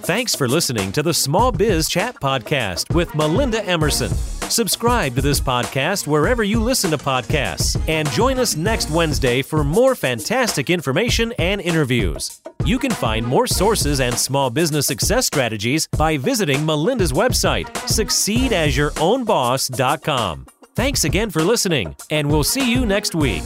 Thanks 0.02 0.34
for 0.34 0.48
listening 0.48 0.90
to 0.92 1.02
the 1.02 1.12
Small 1.14 1.52
Biz 1.52 1.88
Chat 1.88 2.16
Podcast 2.16 2.92
with 2.94 3.14
Melinda 3.14 3.64
Emerson. 3.64 4.10
Subscribe 4.50 5.14
to 5.14 5.22
this 5.22 5.40
podcast 5.40 6.06
wherever 6.06 6.42
you 6.42 6.58
listen 6.58 6.90
to 6.90 6.96
podcasts 6.98 7.80
and 7.88 8.10
join 8.10 8.38
us 8.38 8.56
next 8.56 8.90
Wednesday 8.90 9.42
for 9.42 9.62
more 9.62 9.94
fantastic 9.94 10.70
information 10.70 11.32
and 11.38 11.60
interviews. 11.60 12.40
You 12.64 12.78
can 12.78 12.90
find 12.90 13.26
more 13.26 13.46
sources 13.46 14.00
and 14.00 14.16
small 14.16 14.48
business 14.50 14.86
success 14.86 15.26
strategies 15.26 15.86
by 15.86 16.16
visiting 16.16 16.66
Melinda's 16.66 17.12
website, 17.12 17.66
succeedasYourOwnBoss.com. 17.86 20.46
Thanks 20.74 21.04
again 21.04 21.30
for 21.30 21.42
listening, 21.42 21.94
and 22.10 22.28
we'll 22.30 22.44
see 22.44 22.72
you 22.72 22.86
next 22.86 23.14
week. 23.14 23.42